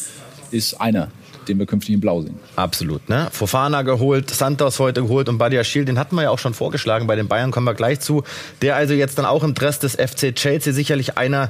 ist 0.51 0.79
einer 0.79 1.09
den 1.47 1.59
wir 1.59 1.65
künftig 1.65 1.95
in 1.95 2.01
Blau 2.01 2.21
sehen. 2.21 2.37
Absolut. 2.55 3.07
Ne? 3.09 3.27
Fofana 3.31 3.81
geholt, 3.81 4.29
Santos 4.29 4.79
heute 4.79 5.01
geholt 5.01 5.29
und 5.29 5.37
Badia 5.37 5.63
Schiel, 5.63 5.85
den 5.85 5.99
hatten 5.99 6.15
wir 6.15 6.23
ja 6.23 6.29
auch 6.29 6.39
schon 6.39 6.53
vorgeschlagen. 6.53 7.07
Bei 7.07 7.15
den 7.15 7.27
Bayern 7.27 7.51
kommen 7.51 7.65
wir 7.65 7.73
gleich 7.73 7.99
zu. 7.99 8.23
Der 8.61 8.75
also 8.75 8.93
jetzt 8.93 9.17
dann 9.17 9.25
auch 9.25 9.43
im 9.43 9.53
Dress 9.53 9.79
des 9.79 9.95
FC 9.95 10.35
Chelsea 10.35 10.73
sicherlich 10.73 11.17
einer 11.17 11.49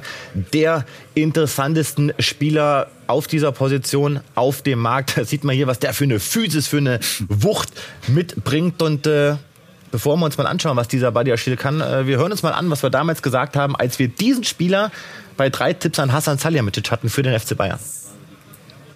der 0.52 0.84
interessantesten 1.14 2.12
Spieler 2.18 2.88
auf 3.06 3.26
dieser 3.26 3.52
Position 3.52 4.20
auf 4.34 4.62
dem 4.62 4.78
Markt. 4.78 5.16
Da 5.16 5.24
sieht 5.24 5.44
man 5.44 5.54
hier, 5.54 5.66
was 5.66 5.78
der 5.78 5.94
für 5.94 6.04
eine 6.04 6.20
Physis, 6.20 6.66
für 6.66 6.78
eine 6.78 7.00
Wucht 7.28 7.70
mitbringt 8.08 8.82
und 8.82 9.06
äh, 9.06 9.36
Bevor 9.94 10.16
wir 10.16 10.24
uns 10.24 10.36
mal 10.36 10.48
anschauen, 10.48 10.76
was 10.76 10.88
dieser 10.88 11.12
Badia 11.12 11.36
Schiel 11.36 11.56
kann, 11.56 11.80
äh, 11.80 12.08
wir 12.08 12.16
hören 12.16 12.32
uns 12.32 12.42
mal 12.42 12.50
an, 12.50 12.68
was 12.68 12.82
wir 12.82 12.90
damals 12.90 13.22
gesagt 13.22 13.54
haben, 13.54 13.76
als 13.76 14.00
wir 14.00 14.08
diesen 14.08 14.42
Spieler 14.42 14.90
bei 15.36 15.50
drei 15.50 15.72
Tipps 15.72 16.00
an 16.00 16.12
Hassan 16.12 16.36
Salihamidzic 16.36 16.90
hatten 16.90 17.08
für 17.08 17.22
den 17.22 17.38
FC 17.38 17.56
Bayern. 17.56 17.78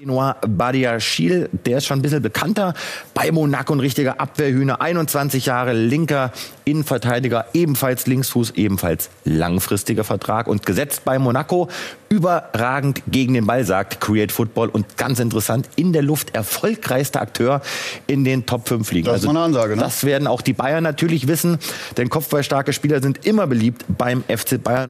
Noir 0.05 0.37
Badiachil, 0.47 1.49
der 1.67 1.79
ist 1.79 1.87
schon 1.87 1.99
ein 1.99 2.03
bisschen 2.03 2.23
bekannter. 2.23 2.75
Bei 3.15 3.31
Monaco 3.33 3.73
ein 3.73 3.81
richtiger 3.81 4.21
Abwehrhühner, 4.21 4.81
21 4.81 5.47
Jahre, 5.47 5.73
linker 5.73 6.33
Innenverteidiger, 6.65 7.47
ebenfalls 7.55 8.07
Linksfuß, 8.07 8.53
ebenfalls 8.53 9.11
langfristiger 9.25 10.05
Vertrag 10.05 10.47
und 10.47 10.67
gesetzt 10.67 11.05
bei 11.05 11.19
Monaco. 11.19 11.69
Überragend 12.09 13.03
gegen 13.09 13.35
den 13.35 13.47
Ball, 13.47 13.65
sagt 13.65 14.01
Create 14.01 14.33
Football 14.33 14.69
und 14.69 14.97
ganz 14.97 15.19
interessant, 15.19 15.69
in 15.77 15.93
der 15.93 16.03
Luft 16.03 16.35
erfolgreichster 16.35 17.21
Akteur 17.21 17.61
in 18.07 18.25
den 18.25 18.47
Top 18.47 18.69
5 18.69 18.91
Ligen. 18.93 19.07
Das 19.07 19.23
ist 19.23 19.29
also, 19.29 19.31
eine 19.31 19.41
Ansage, 19.41 19.77
ne? 19.77 19.83
Das 19.83 20.05
werden 20.05 20.27
auch 20.27 20.43
die 20.43 20.53
Bayern 20.53 20.85
natürlich 20.85 21.29
wissen, 21.29 21.59
denn 21.97 22.09
kopfballstarke 22.09 22.73
Spieler 22.73 23.03
sind 23.03 23.27
immer 23.27 23.47
beliebt 23.47 23.85
beim 23.89 24.23
FC 24.25 24.63
Bayern. 24.63 24.89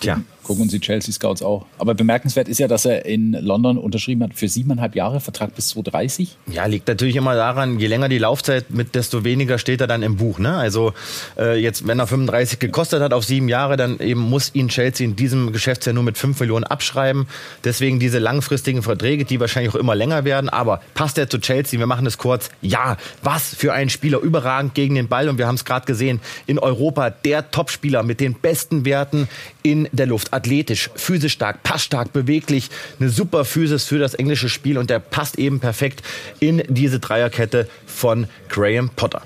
Tja. 0.00 0.20
Gucken 0.44 0.62
uns 0.62 0.72
die 0.72 0.80
Chelsea 0.80 1.12
Scouts 1.12 1.42
auch. 1.42 1.66
Aber 1.78 1.94
bemerkenswert 1.94 2.48
ist 2.48 2.58
ja, 2.58 2.68
dass 2.68 2.84
er 2.84 3.04
in 3.06 3.32
London 3.32 3.78
unterschrieben 3.78 4.24
hat 4.24 4.34
für 4.34 4.48
siebeneinhalb 4.48 4.96
Jahre, 4.96 5.20
Vertrag 5.20 5.54
bis 5.54 5.68
2030. 5.68 6.36
Ja, 6.46 6.66
liegt 6.66 6.88
natürlich 6.88 7.16
immer 7.16 7.34
daran, 7.34 7.78
je 7.78 7.86
länger 7.86 8.08
die 8.08 8.18
Laufzeit, 8.18 8.70
mit 8.70 8.94
desto 8.94 9.24
weniger 9.24 9.58
steht 9.58 9.80
er 9.80 9.86
dann 9.86 10.02
im 10.02 10.16
Buch. 10.16 10.38
Ne? 10.38 10.54
Also 10.54 10.94
äh, 11.38 11.60
jetzt, 11.60 11.86
wenn 11.86 11.98
er 11.98 12.06
35 12.06 12.58
gekostet 12.58 13.02
hat 13.02 13.12
auf 13.12 13.24
sieben 13.24 13.48
Jahre, 13.48 13.76
dann 13.76 14.00
eben 14.00 14.20
muss 14.20 14.54
ihn 14.54 14.68
Chelsea 14.68 15.06
in 15.06 15.14
diesem 15.14 15.52
Geschäftsjahr 15.52 15.94
nur 15.94 16.02
mit 16.02 16.18
5 16.18 16.40
Millionen 16.40 16.64
abschreiben. 16.64 17.26
Deswegen 17.62 18.00
diese 18.00 18.18
langfristigen 18.18 18.82
Verträge, 18.82 19.24
die 19.24 19.38
wahrscheinlich 19.38 19.72
auch 19.72 19.78
immer 19.78 19.94
länger 19.94 20.24
werden. 20.24 20.48
Aber 20.48 20.80
passt 20.94 21.18
er 21.18 21.28
zu 21.28 21.38
Chelsea? 21.38 21.78
Wir 21.78 21.86
machen 21.86 22.06
es 22.06 22.18
kurz. 22.18 22.50
Ja, 22.60 22.96
was 23.22 23.54
für 23.54 23.72
ein 23.72 23.90
Spieler, 23.90 24.18
überragend 24.18 24.74
gegen 24.74 24.96
den 24.96 25.08
Ball. 25.08 25.28
Und 25.28 25.38
wir 25.38 25.46
haben 25.46 25.54
es 25.54 25.64
gerade 25.64 25.86
gesehen, 25.86 26.20
in 26.46 26.58
Europa 26.58 27.10
der 27.10 27.50
Topspieler 27.50 28.02
mit 28.02 28.20
den 28.20 28.34
besten 28.34 28.84
Werten 28.84 29.28
in 29.62 29.88
der 29.92 30.06
Luft 30.06 30.31
athletisch, 30.32 30.90
physisch 30.94 31.34
stark, 31.34 31.62
passstark, 31.62 32.12
beweglich, 32.12 32.68
eine 32.98 33.10
super 33.10 33.44
Physis 33.44 33.84
für 33.84 33.98
das 33.98 34.14
englische 34.14 34.48
Spiel 34.48 34.78
und 34.78 34.90
der 34.90 34.98
passt 34.98 35.38
eben 35.38 35.60
perfekt 35.60 36.02
in 36.40 36.62
diese 36.68 37.00
Dreierkette 37.00 37.68
von 37.86 38.26
Graham 38.48 38.90
Potter. 38.90 39.22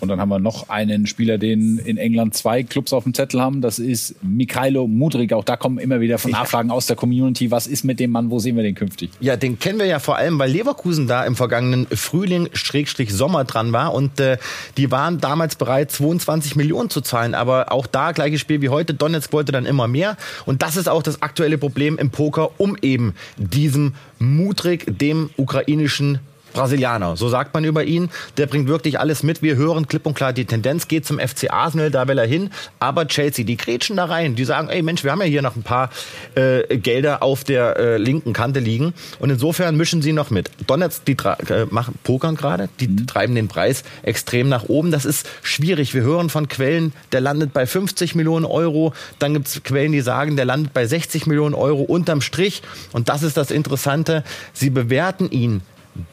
Und 0.00 0.08
dann 0.08 0.20
haben 0.20 0.28
wir 0.30 0.38
noch 0.38 0.68
einen 0.68 1.06
Spieler, 1.06 1.38
den 1.38 1.78
in 1.78 1.96
England 1.96 2.34
zwei 2.34 2.62
Clubs 2.62 2.92
auf 2.92 3.04
dem 3.04 3.14
Zettel 3.14 3.40
haben. 3.40 3.60
Das 3.60 3.78
ist 3.78 4.14
Mikhailo 4.22 4.86
Mudrik. 4.86 5.32
Auch 5.32 5.44
da 5.44 5.56
kommen 5.56 5.78
immer 5.78 6.00
wieder 6.00 6.18
von 6.18 6.30
Nachfragen 6.30 6.70
aus 6.70 6.86
der 6.86 6.96
Community. 6.96 7.50
Was 7.50 7.66
ist 7.66 7.84
mit 7.84 8.00
dem 8.00 8.10
Mann? 8.10 8.30
Wo 8.30 8.38
sehen 8.38 8.56
wir 8.56 8.62
den 8.62 8.74
künftig? 8.74 9.10
Ja, 9.20 9.36
den 9.36 9.58
kennen 9.58 9.78
wir 9.78 9.86
ja 9.86 9.98
vor 9.98 10.16
allem, 10.16 10.38
weil 10.38 10.50
Leverkusen 10.50 11.06
da 11.06 11.24
im 11.24 11.36
vergangenen 11.36 11.86
Frühling, 11.88 12.48
Schrägstrich 12.52 13.12
Sommer 13.12 13.44
dran 13.44 13.72
war. 13.72 13.92
Und 13.94 14.18
äh, 14.20 14.38
die 14.76 14.90
waren 14.90 15.20
damals 15.20 15.56
bereit, 15.56 15.90
22 15.90 16.56
Millionen 16.56 16.90
zu 16.90 17.00
zahlen. 17.00 17.34
Aber 17.34 17.72
auch 17.72 17.86
da, 17.86 18.12
gleiches 18.12 18.40
Spiel 18.40 18.62
wie 18.62 18.70
heute. 18.70 18.94
Donetsk 18.94 19.32
wollte 19.32 19.52
dann 19.52 19.66
immer 19.66 19.88
mehr. 19.88 20.16
Und 20.46 20.62
das 20.62 20.76
ist 20.76 20.88
auch 20.88 21.02
das 21.02 21.22
aktuelle 21.22 21.58
Problem 21.58 21.98
im 21.98 22.10
Poker, 22.10 22.50
um 22.58 22.76
eben 22.80 23.14
diesem 23.36 23.94
Mudrik, 24.18 24.98
dem 24.98 25.30
ukrainischen 25.36 26.20
Brasilianer, 26.52 27.16
so 27.16 27.28
sagt 27.28 27.54
man 27.54 27.64
über 27.64 27.84
ihn. 27.84 28.10
Der 28.36 28.46
bringt 28.46 28.68
wirklich 28.68 28.98
alles 28.98 29.22
mit. 29.22 29.42
Wir 29.42 29.56
hören 29.56 29.86
klipp 29.86 30.06
und 30.06 30.14
klar, 30.14 30.32
die 30.32 30.44
Tendenz 30.44 30.88
geht 30.88 31.06
zum 31.06 31.18
FC 31.18 31.50
Arsenal, 31.50 31.90
da 31.90 32.08
will 32.08 32.18
er 32.18 32.26
hin. 32.26 32.50
Aber 32.78 33.06
Chelsea, 33.06 33.44
die 33.44 33.56
grätschen 33.56 33.96
da 33.96 34.06
rein. 34.06 34.34
Die 34.34 34.44
sagen, 34.44 34.68
ey 34.68 34.82
Mensch, 34.82 35.04
wir 35.04 35.12
haben 35.12 35.20
ja 35.20 35.26
hier 35.26 35.42
noch 35.42 35.56
ein 35.56 35.62
paar 35.62 35.90
äh, 36.34 36.78
Gelder 36.78 37.22
auf 37.22 37.44
der 37.44 37.76
äh, 37.76 37.96
linken 37.96 38.32
Kante 38.32 38.60
liegen. 38.60 38.94
Und 39.18 39.30
insofern 39.30 39.76
mischen 39.76 40.02
sie 40.02 40.12
noch 40.12 40.30
mit. 40.30 40.50
Donetsk, 40.66 41.04
die 41.04 41.16
äh, 41.48 41.66
machen 41.70 41.94
Pokern 42.04 42.36
gerade, 42.36 42.68
die 42.80 42.88
mhm. 42.88 43.06
treiben 43.06 43.34
den 43.34 43.48
Preis 43.48 43.84
extrem 44.02 44.48
nach 44.48 44.64
oben. 44.64 44.90
Das 44.90 45.04
ist 45.04 45.28
schwierig. 45.42 45.94
Wir 45.94 46.02
hören 46.02 46.30
von 46.30 46.48
Quellen, 46.48 46.92
der 47.12 47.20
landet 47.20 47.52
bei 47.52 47.66
50 47.66 48.14
Millionen 48.14 48.44
Euro. 48.44 48.92
Dann 49.18 49.34
gibt 49.34 49.48
es 49.48 49.62
Quellen, 49.62 49.92
die 49.92 50.00
sagen, 50.00 50.36
der 50.36 50.44
landet 50.44 50.72
bei 50.72 50.86
60 50.86 51.26
Millionen 51.26 51.54
Euro 51.54 51.82
unterm 51.82 52.20
Strich. 52.20 52.62
Und 52.92 53.08
das 53.08 53.22
ist 53.22 53.36
das 53.36 53.50
Interessante. 53.50 54.24
Sie 54.52 54.70
bewerten 54.70 55.30
ihn 55.30 55.62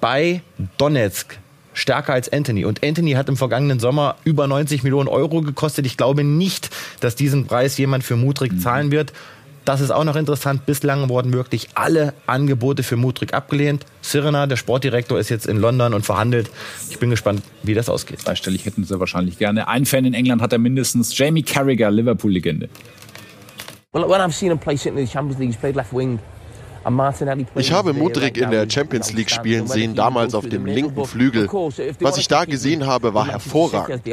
bei 0.02 0.41
Donetsk 0.78 1.38
stärker 1.73 2.13
als 2.13 2.32
Anthony. 2.32 2.65
Und 2.65 2.84
Anthony 2.84 3.12
hat 3.12 3.30
im 3.30 3.38
vergangenen 3.38 3.80
Sommer 3.80 4.15
über 4.23 4.47
90 4.47 4.84
Millionen 4.84 5.08
Euro 5.08 5.41
gekostet. 5.41 5.86
Ich 5.86 5.97
glaube 5.97 6.23
nicht, 6.23 6.69
dass 7.00 7.15
diesen 7.15 7.45
Preis 7.45 7.78
jemand 7.78 8.04
für 8.04 8.15
Mutrik 8.15 8.54
mhm. 8.54 8.60
zahlen 8.60 8.91
wird. 8.91 9.13
Das 9.67 9.82
ist 9.82 9.91
auch 9.91 10.06
noch 10.06 10.15
interessant. 10.15 10.65
Bislang 10.65 11.10
wurden 11.10 11.34
wirklich 11.34 11.67
alle 11.76 12.13
Angebote 12.26 12.84
für 12.84 12.95
Mutrik 12.95 13.34
abgelehnt. 13.34 13.86
Sirena, 14.02 14.47
der 14.47 14.56
Sportdirektor, 14.56 15.19
ist 15.19 15.28
jetzt 15.28 15.45
in 15.45 15.58
London 15.58 15.93
und 15.93 16.06
verhandelt. 16.06 16.50
Ich 16.89 17.00
bin 17.00 17.10
gespannt, 17.10 17.41
wie 17.63 17.73
das 17.73 17.89
ausgeht. 17.89 18.26
Dreistellig 18.26 18.65
hätten 18.65 18.86
sie 18.86 18.97
wahrscheinlich 18.97 19.38
gerne. 19.38 19.67
Ein 19.67 19.86
Fan 19.86 20.06
in 20.06 20.13
England 20.13 20.41
hat 20.41 20.54
er 20.54 20.60
mindestens. 20.60 21.17
Jamie 21.17 21.43
Carragher, 21.43 21.91
Liverpool-Legende. 21.91 22.69
Well, 23.91 24.08
when 24.08 24.21
I've 24.21 24.34
seen 24.34 24.52
him 24.52 24.58
play 24.58 24.78
in 24.86 24.95
the 24.95 25.06
Champions 25.06 25.38
League, 25.38 25.50
he's 25.50 25.60
played 25.60 25.76
left 25.76 25.91
wing. 25.91 26.19
Ich 27.56 27.71
habe 27.71 27.93
Mudrik 27.93 28.38
in 28.38 28.52
der 28.52 28.69
Champions 28.69 29.13
League 29.13 29.30
spielen 29.30 29.67
sehen, 29.67 29.95
damals 29.95 30.34
auf 30.34 30.47
dem 30.47 30.65
linken 30.65 31.06
Flügel. 31.06 31.47
Was 32.00 32.17
ich 32.17 32.28
da 32.28 32.45
gesehen 32.45 32.86
habe, 32.86 33.13
war 33.13 33.28
hervorragend. 33.28 34.04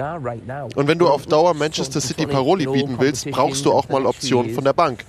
Und 0.74 0.88
wenn 0.88 0.98
du 0.98 1.08
auf 1.08 1.26
Dauer 1.26 1.54
Manchester 1.54 2.00
City 2.00 2.26
Paroli 2.26 2.66
bieten 2.66 2.96
willst, 2.98 3.30
brauchst 3.30 3.64
du 3.64 3.72
auch 3.72 3.88
mal 3.88 4.06
Optionen 4.06 4.54
von 4.54 4.64
der 4.64 4.72
Bank. 4.72 5.04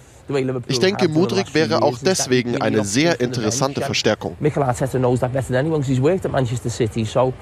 Ich 0.67 0.79
denke, 0.79 1.07
Mudrik 1.07 1.53
wäre 1.53 1.83
auch 1.83 1.99
deswegen 1.99 2.59
eine 2.61 2.83
sehr 2.83 3.19
interessante 3.19 3.81
Verstärkung. 3.81 4.35
Mikel 4.39 4.63
Arteta 4.63 4.97
knows 4.97 5.19
that 5.19 5.31
better 5.31 5.47
than 5.47 5.57
anyone 5.57 5.79
because 5.79 5.91
he's 5.91 6.01
worked 6.01 6.25
at 6.25 6.31
Manchester 6.31 6.69
City. 6.69 7.05
So, 7.05 7.33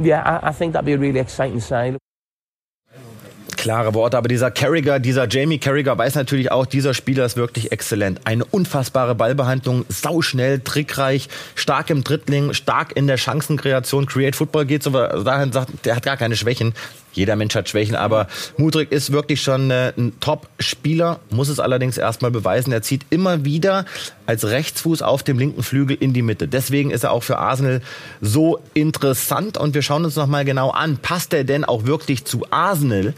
yeah, 0.00 0.22
I, 0.22 0.50
I 0.50 0.52
think 0.52 0.72
that'd 0.72 0.86
be 0.86 0.94
a 0.94 0.98
really 0.98 1.18
exciting 1.18 1.60
sign 1.60 1.98
klare 3.58 3.92
Worte. 3.92 4.16
Aber 4.16 4.28
dieser 4.28 4.50
Carragher, 4.50 4.98
dieser 5.00 5.28
Jamie 5.28 5.58
Carragher 5.58 5.98
weiß 5.98 6.14
natürlich 6.14 6.50
auch, 6.50 6.64
dieser 6.64 6.94
Spieler 6.94 7.26
ist 7.26 7.36
wirklich 7.36 7.72
exzellent. 7.72 8.20
Eine 8.24 8.44
unfassbare 8.46 9.14
Ballbehandlung, 9.14 9.84
sauschnell, 9.88 10.60
trickreich, 10.60 11.28
stark 11.54 11.90
im 11.90 12.04
Drittling, 12.04 12.54
stark 12.54 12.96
in 12.96 13.06
der 13.06 13.18
Chancenkreation. 13.18 14.06
Create 14.06 14.36
Football 14.36 14.64
geht 14.64 14.82
so 14.82 14.90
dahin, 14.90 15.52
sagt, 15.52 15.84
der 15.84 15.96
hat 15.96 16.04
gar 16.04 16.16
keine 16.16 16.36
Schwächen. 16.36 16.72
Jeder 17.12 17.34
Mensch 17.34 17.54
hat 17.56 17.68
Schwächen, 17.68 17.96
aber 17.96 18.28
Mudrik 18.58 18.92
ist 18.92 19.10
wirklich 19.10 19.42
schon 19.42 19.72
äh, 19.72 19.92
ein 19.98 20.12
Top-Spieler, 20.20 21.18
muss 21.30 21.48
es 21.48 21.58
allerdings 21.58 21.98
erstmal 21.98 22.30
beweisen. 22.30 22.72
Er 22.72 22.82
zieht 22.82 23.06
immer 23.10 23.44
wieder 23.44 23.86
als 24.26 24.44
Rechtsfuß 24.44 25.02
auf 25.02 25.24
dem 25.24 25.36
linken 25.38 25.64
Flügel 25.64 25.96
in 25.98 26.12
die 26.12 26.22
Mitte. 26.22 26.46
Deswegen 26.46 26.92
ist 26.92 27.02
er 27.02 27.10
auch 27.10 27.24
für 27.24 27.38
Arsenal 27.38 27.80
so 28.20 28.60
interessant 28.74 29.58
und 29.58 29.74
wir 29.74 29.82
schauen 29.82 30.04
uns 30.04 30.14
nochmal 30.14 30.44
genau 30.44 30.70
an. 30.70 30.98
Passt 30.98 31.34
er 31.34 31.42
denn 31.42 31.64
auch 31.64 31.86
wirklich 31.86 32.24
zu 32.24 32.46
Arsenal? 32.50 33.14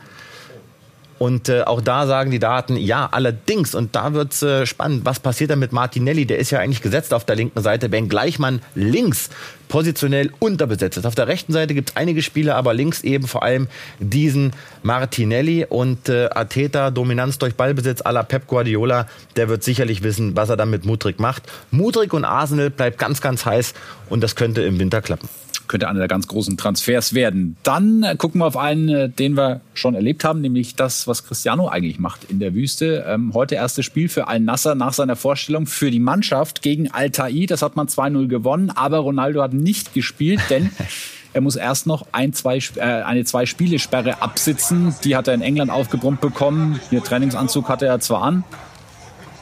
Und 1.20 1.50
äh, 1.50 1.64
auch 1.64 1.83
da 1.83 2.06
sagen 2.06 2.30
die 2.30 2.38
Daten, 2.38 2.78
ja, 2.78 3.06
allerdings, 3.12 3.74
und 3.74 3.94
da 3.94 4.14
wird's 4.14 4.42
äh, 4.42 4.64
spannend, 4.64 5.04
was 5.04 5.20
passiert 5.20 5.50
dann 5.50 5.59
mit 5.59 5.70
Martinelli? 5.70 6.24
Der 6.24 6.38
ist 6.38 6.50
ja 6.50 6.61
eigentlich 6.61 6.80
gesetzt 6.80 7.12
auf 7.12 7.26
der 7.26 7.37
linken 7.37 7.61
Seite, 7.61 7.92
wenngleich 7.92 8.38
man 8.38 8.62
links 8.74 9.28
positionell 9.68 10.30
unterbesetzt 10.38 10.96
ist. 10.96 11.04
Auf 11.04 11.14
der 11.14 11.28
rechten 11.28 11.52
Seite 11.52 11.74
gibt's 11.74 11.94
einige 11.94 12.22
Spieler, 12.22 12.56
aber 12.56 12.72
links 12.72 13.02
eben 13.02 13.26
vor 13.26 13.42
allem 13.42 13.68
diesen 13.98 14.52
Martinelli 14.83 15.66
und 15.68 16.09
äh, 16.09 16.30
Ateta, 16.35 16.90
Dominanz 16.90 17.37
durch 17.37 17.54
Ballbesitz 17.54 18.00
à 18.00 18.12
la 18.12 18.22
Pep 18.22 18.46
Guardiola, 18.46 19.06
der 19.37 19.50
wird 19.50 19.62
sicherlich 19.62 20.02
wissen, 20.02 20.35
was 20.37 20.48
er 20.48 20.56
dann 20.56 20.70
mit 20.70 20.87
Mudrik 20.87 21.20
macht. 21.20 21.42
Mudrik 21.70 22.14
und 22.14 22.24
Arsenal 22.24 22.70
bleibt 22.70 22.96
ganz, 22.96 23.20
ganz 23.20 23.44
heiß 23.44 23.74
und 24.09 24.22
das 24.22 24.37
könnte 24.37 24.62
im 24.62 24.78
Winter 24.78 25.02
klappen 25.02 25.28
könnte 25.70 25.88
einer 25.88 26.00
der 26.00 26.09
ganz 26.09 26.26
großen 26.26 26.56
Transfers 26.56 27.14
werden. 27.14 27.56
Dann 27.62 28.04
gucken 28.18 28.40
wir 28.40 28.46
auf 28.46 28.56
einen, 28.56 28.88
äh, 28.88 29.09
den 29.09 29.37
wir 29.37 29.61
schon 29.72 29.94
erlebt 29.94 30.24
haben, 30.24 30.40
nämlich 30.40 30.74
das, 30.74 31.06
was 31.06 31.24
Cristiano 31.24 31.68
eigentlich 31.68 32.00
macht 32.00 32.24
in 32.24 32.40
der 32.40 32.54
Wüste. 32.54 33.04
Ähm, 33.06 33.33
heute 33.35 33.54
erstes 33.54 33.87
Spiel 33.87 34.09
für 34.09 34.26
Al-Nasser 34.26 34.74
nach 34.74 34.92
seiner 34.92 35.14
Vorstellung 35.14 35.66
für 35.66 35.92
die 35.92 36.00
Mannschaft 36.00 36.61
gegen 36.61 36.90
Al-Tai. 36.90 37.46
Das 37.46 37.62
hat 37.62 37.76
man 37.76 37.87
2-0 37.87 38.26
gewonnen, 38.26 38.70
aber 38.70 38.98
Ronaldo 38.98 39.42
hat 39.42 39.52
nicht 39.52 39.94
gespielt, 39.94 40.40
denn 40.50 40.70
er 41.33 41.40
muss 41.40 41.54
erst 41.54 41.87
noch 41.87 42.09
ein, 42.11 42.33
zwei, 42.33 42.59
äh, 42.74 42.80
eine 42.80 43.24
Zwei-Spiele-Sperre 43.24 44.22
absitzen. 44.22 44.96
Die 45.04 45.14
hat 45.14 45.28
er 45.28 45.35
in 45.35 45.42
England 45.42 45.70
aufgebrummt 45.70 46.20
bekommen. 46.20 46.80
Hier 46.90 47.04
Trainingsanzug 47.04 47.68
hatte 47.68 47.87
er 47.87 48.00
zwar 48.00 48.22
an, 48.22 48.42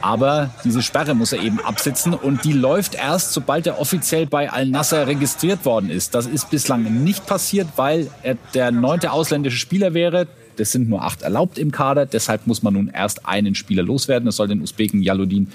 aber 0.01 0.49
diese 0.63 0.81
Sperre 0.81 1.13
muss 1.13 1.33
er 1.33 1.41
eben 1.41 1.59
absitzen 1.59 2.13
und 2.13 2.43
die 2.45 2.53
läuft 2.53 2.95
erst, 2.95 3.33
sobald 3.33 3.67
er 3.67 3.79
offiziell 3.79 4.25
bei 4.25 4.51
Al-Nasser 4.51 5.07
registriert 5.07 5.65
worden 5.65 5.89
ist. 5.89 6.15
Das 6.15 6.25
ist 6.25 6.49
bislang 6.49 7.03
nicht 7.03 7.25
passiert, 7.25 7.67
weil 7.75 8.09
er 8.23 8.37
der 8.53 8.71
neunte 8.71 9.11
ausländische 9.11 9.57
Spieler 9.57 9.93
wäre. 9.93 10.27
Das 10.59 10.73
sind 10.73 10.89
nur 10.89 11.03
acht 11.03 11.21
erlaubt 11.21 11.57
im 11.57 11.71
Kader. 11.71 12.05
Deshalb 12.05 12.45
muss 12.45 12.63
man 12.63 12.73
nun 12.73 12.89
erst 12.89 13.25
einen 13.25 13.55
Spieler 13.55 13.81
loswerden. 13.81 14.25
Das 14.25 14.35
soll 14.35 14.49
den 14.49 14.61
Usbeken 14.61 15.01
Jaludin 15.01 15.47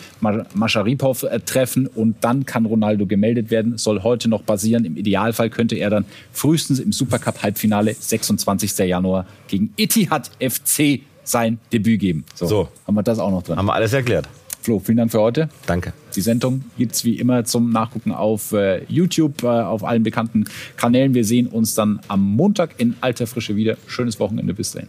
Masharipov 0.55 1.25
äh, 1.25 1.41
treffen. 1.41 1.87
Und 1.87 2.17
dann 2.23 2.47
kann 2.47 2.65
Ronaldo 2.65 3.05
gemeldet 3.05 3.51
werden. 3.51 3.77
Soll 3.77 4.03
heute 4.03 4.31
noch 4.31 4.47
passieren. 4.47 4.87
Im 4.87 4.97
Idealfall 4.97 5.51
könnte 5.51 5.77
er 5.77 5.91
dann 5.91 6.07
frühestens 6.33 6.79
im 6.79 6.93
Supercup-Halbfinale 6.93 7.95
26. 7.99 8.79
Januar 8.79 9.27
gegen 9.47 9.75
Etihad 9.77 10.31
FC 10.41 11.01
sein 11.25 11.59
Debüt 11.73 12.01
geben. 12.01 12.25
So, 12.35 12.47
so, 12.47 12.69
haben 12.87 12.95
wir 12.95 13.03
das 13.03 13.19
auch 13.19 13.31
noch 13.31 13.43
drin. 13.43 13.57
Haben 13.57 13.67
wir 13.67 13.75
alles 13.75 13.93
erklärt. 13.93 14.29
Flo, 14.65 14.79
vielen 14.79 14.97
Dank 14.97 15.11
für 15.11 15.21
heute. 15.21 15.51
Danke. 15.67 15.93
Die 16.17 16.23
Sendung 16.23 16.65
gibt 16.79 16.93
es 16.93 17.05
wie 17.05 17.19
immer 17.19 17.45
zum 17.45 17.69
Nachgucken 17.69 18.13
auf 18.13 18.53
äh, 18.53 18.83
YouTube, 18.89 19.43
äh, 19.43 19.47
auf 19.47 19.85
allen 19.85 20.03
bekannten 20.03 20.47
Kanälen. 20.77 21.13
Wir 21.13 21.27
sehen 21.27 21.49
uns 21.49 21.75
dann 21.75 22.01
am 22.09 22.23
Montag 22.23 22.71
in 22.79 22.97
alter 23.03 23.27
Frische 23.27 23.57
wieder. 23.57 23.77
Schönes 23.87 24.19
Wochenende. 24.21 24.55
Bis 24.55 24.73
dahin. 24.73 24.89